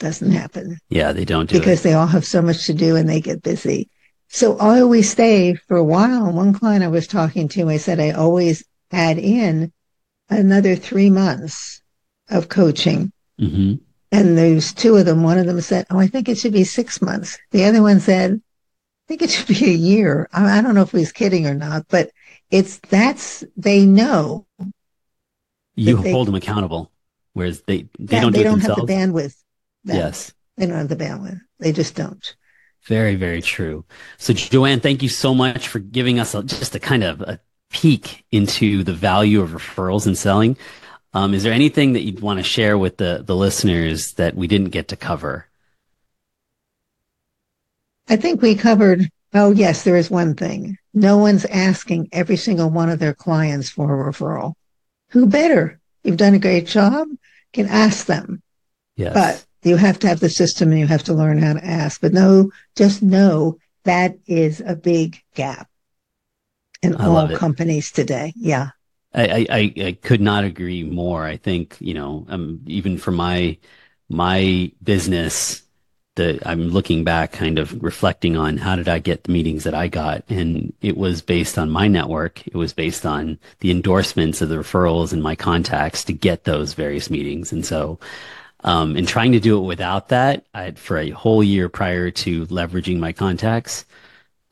Doesn't 0.03 0.33
happen. 0.33 0.79
Yeah, 0.89 1.13
they 1.13 1.25
don't 1.25 1.49
do 1.49 1.59
because 1.59 1.81
it. 1.81 1.83
they 1.85 1.93
all 1.95 2.09
have 2.09 2.25
so 2.25 2.43
much 2.43 2.67
to 2.67 2.75
do 2.75 2.97
and 2.97 3.09
they 3.09 3.21
get 3.21 3.41
busy. 3.41 3.89
So 4.29 4.59
I 4.59 4.81
always 4.81 5.09
stay 5.09 5.55
for 5.55 5.77
a 5.77 5.85
while. 5.85 6.33
One 6.33 6.53
client 6.53 6.83
I 6.83 6.89
was 6.89 7.07
talking 7.07 7.47
to, 7.49 7.69
I 7.69 7.77
said 7.77 8.01
I 8.01 8.11
always 8.11 8.65
add 8.91 9.19
in 9.19 9.73
another 10.29 10.75
three 10.75 11.09
months 11.09 11.81
of 12.29 12.49
coaching. 12.49 13.13
Mm-hmm. 13.41 13.75
And 14.11 14.37
there's 14.37 14.73
two 14.75 14.97
of 14.97 15.07
them. 15.07 15.23
One 15.23 15.39
of 15.39 15.47
them 15.47 15.61
said, 15.61 15.87
"Oh, 15.89 15.99
I 16.01 16.09
think 16.09 16.29
it 16.29 16.37
should 16.37 16.53
be 16.53 16.65
six 16.65 17.01
months." 17.01 17.39
The 17.53 17.65
other 17.65 17.81
one 17.81 18.01
said, 18.01 18.33
"I 18.33 19.05
think 19.09 19.23
it 19.23 19.31
should 19.31 19.47
be 19.47 19.65
a 19.71 19.75
year." 19.75 20.29
I 20.33 20.61
don't 20.63 20.75
know 20.75 20.83
if 20.83 20.91
he's 20.91 21.13
kidding 21.13 21.47
or 21.47 21.55
not, 21.55 21.87
but 21.89 22.11
it's 22.51 22.79
that's 22.91 23.45
they 23.57 23.87
know 23.87 24.47
you 25.77 26.03
they, 26.03 26.11
hold 26.11 26.29
them 26.29 26.35
accountable. 26.35 26.91
whereas 27.35 27.63
they 27.63 27.89
they 27.99 28.21
don't 28.21 28.33
do 28.33 28.33
they 28.33 28.41
it 28.41 28.45
don't 28.45 28.63
themselves. 28.63 28.81
have 28.81 28.87
the 28.87 28.93
bandwidth. 28.93 29.37
That- 29.85 29.97
yes. 29.97 30.33
They 30.57 30.67
don't 30.67 30.77
have 30.77 30.89
the 30.89 30.97
bandwidth. 30.97 31.41
They 31.59 31.73
just 31.73 31.95
don't. 31.95 32.37
Very, 32.87 33.15
very 33.15 33.41
true. 33.41 33.85
So, 34.19 34.33
Joanne, 34.35 34.81
thank 34.81 35.03
you 35.03 35.09
so 35.09 35.35
much 35.35 35.69
for 35.69 35.79
giving 35.79 36.19
us 36.19 36.35
a, 36.35 36.43
just 36.43 36.75
a 36.75 36.81
kind 36.81 37.05
of 37.05 37.21
a 37.23 37.41
peek 37.71 38.25
into 38.31 38.83
the 38.85 38.93
value 38.93 39.41
of 39.41 39.51
referrals 39.51 40.07
and 40.07 40.19
selling. 40.19 40.57
Um, 41.15 41.33
is 41.33 41.43
there 41.43 41.53
anything 41.53 41.93
that 41.95 42.03
you'd 42.03 42.21
want 42.21 42.39
to 42.39 42.43
share 42.43 42.77
with 42.77 42.97
the, 42.99 43.23
the 43.25 43.37
listeners 43.37 44.13
that 44.15 44.35
we 44.35 44.47
didn't 44.47 44.71
get 44.71 44.89
to 44.89 44.97
cover? 44.97 45.47
I 48.09 48.17
think 48.17 48.43
we 48.43 48.55
covered. 48.55 49.09
Oh, 49.35 49.53
yes, 49.53 49.85
there 49.85 49.97
is 49.97 50.11
one 50.11 50.35
thing. 50.35 50.77
No 50.93 51.17
one's 51.19 51.45
asking 51.47 52.09
every 52.13 52.37
single 52.37 52.69
one 52.69 52.91
of 52.91 52.99
their 52.99 53.15
clients 53.15 53.71
for 53.71 54.09
a 54.09 54.13
referral. 54.13 54.55
Who 55.11 55.27
better? 55.27 55.81
You've 56.05 56.17
done 56.19 56.35
a 56.35 56.39
great 56.39 56.67
job. 56.67 57.09
Can 57.53 57.69
ask 57.69 58.07
them, 58.07 58.43
Yes. 58.97 59.15
but 59.15 59.45
you 59.63 59.77
have 59.77 59.99
to 60.01 60.09
have 60.09 60.21
the 60.21 60.29
system 60.29 60.71
and 60.71 60.81
you 60.81 60.87
have 60.87 61.05
to 61.05 61.15
learn 61.15 61.39
how 61.39 61.55
to 61.55 61.65
ask. 61.65 62.01
But 62.01 62.13
no, 62.13 62.51
just 62.77 63.03
know 63.03 63.59
that 63.85 64.17
is 64.27 64.61
a 64.65 64.77
big 64.77 65.21
gap 65.35 65.69
in 66.83 66.97
I 66.97 67.07
all 67.07 67.29
companies 67.37 67.93
today. 67.93 68.33
Yeah. 68.37 68.71
I, 69.15 69.27
I, 69.27 69.47
I- 69.51 69.75
I 69.87 69.93
could 70.01 70.21
not 70.21 70.45
agree 70.45 70.83
more. 70.85 71.25
I 71.25 71.37
think, 71.37 71.77
you 71.81 71.95
know, 71.95 72.27
um, 72.29 72.61
even 72.67 72.99
for 72.99 73.11
my, 73.11 73.59
my 74.09 74.73
business, 74.83 75.63
the, 76.17 76.41
I'm 76.45 76.69
looking 76.69 77.05
back, 77.05 77.33
kind 77.33 77.59
of 77.59 77.83
reflecting 77.83 78.37
on 78.37 78.59
how 78.59 78.77
did 78.77 78.89
I 78.89 78.99
get 78.99 79.25
the 79.25 79.33
meetings 79.33 79.65
that 79.65 79.75
I 79.75 79.89
got? 79.89 80.25
And 80.29 80.73
it 80.83 80.97
was 80.97 81.23
based 81.23 81.57
on 81.57 81.71
my 81.71 81.89
network. 81.89 82.47
It 82.47 82.55
was 82.55 82.73
based 82.75 83.07
on 83.07 83.39
the 83.61 83.71
endorsements 83.71 84.43
of 84.43 84.49
the 84.51 84.57
referrals 84.57 85.13
and 85.13 85.23
my 85.23 85.35
contacts 85.37 86.05
to 86.05 86.13
get 86.13 86.45
those 86.45 86.75
various 86.75 87.09
meetings. 87.09 87.53
And 87.53 87.65
so, 87.65 87.99
um, 88.65 88.97
and 88.97 89.07
trying 89.07 89.33
to 89.33 89.41
do 89.41 89.59
it 89.59 89.67
without 89.67 90.09
that, 90.09 90.47
I, 90.55 90.73
for 90.73 90.99
a 90.99 91.11
whole 91.11 91.43
year 91.43 91.69
prior 91.69 92.11
to 92.11 92.47
leveraging 92.47 92.99
my 92.99 93.13
contacts, 93.13 93.85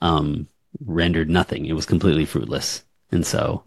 um, 0.01 0.47
rendered 0.85 1.31
nothing. 1.31 1.67
It 1.67 1.75
was 1.75 1.87
completely 1.87 2.25
fruitless. 2.25 2.85
And 3.13 3.27
so, 3.27 3.65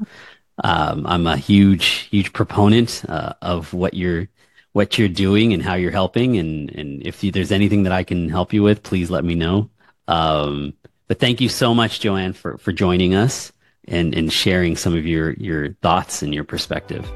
um, 0.63 1.05
I'm 1.07 1.27
a 1.27 1.37
huge, 1.37 1.85
huge 1.85 2.33
proponent 2.33 3.03
uh, 3.07 3.33
of 3.41 3.73
what 3.73 3.93
you're 3.93 4.27
what 4.73 4.97
you're 4.97 5.07
doing 5.07 5.53
and 5.53 5.61
how 5.61 5.75
you're 5.75 5.91
helping. 5.91 6.37
And 6.37 6.69
and 6.71 7.05
if 7.05 7.23
you, 7.23 7.31
there's 7.31 7.51
anything 7.51 7.83
that 7.83 7.91
I 7.91 8.03
can 8.03 8.29
help 8.29 8.53
you 8.53 8.63
with, 8.63 8.83
please 8.83 9.09
let 9.09 9.23
me 9.23 9.35
know. 9.35 9.69
Um, 10.07 10.73
but 11.07 11.19
thank 11.19 11.41
you 11.41 11.49
so 11.49 11.73
much, 11.73 11.99
Joanne, 11.99 12.33
for 12.33 12.57
for 12.57 12.71
joining 12.71 13.15
us 13.15 13.51
and 13.87 14.13
and 14.13 14.31
sharing 14.31 14.75
some 14.75 14.95
of 14.95 15.05
your 15.05 15.31
your 15.33 15.73
thoughts 15.81 16.21
and 16.21 16.33
your 16.33 16.43
perspective. 16.43 17.09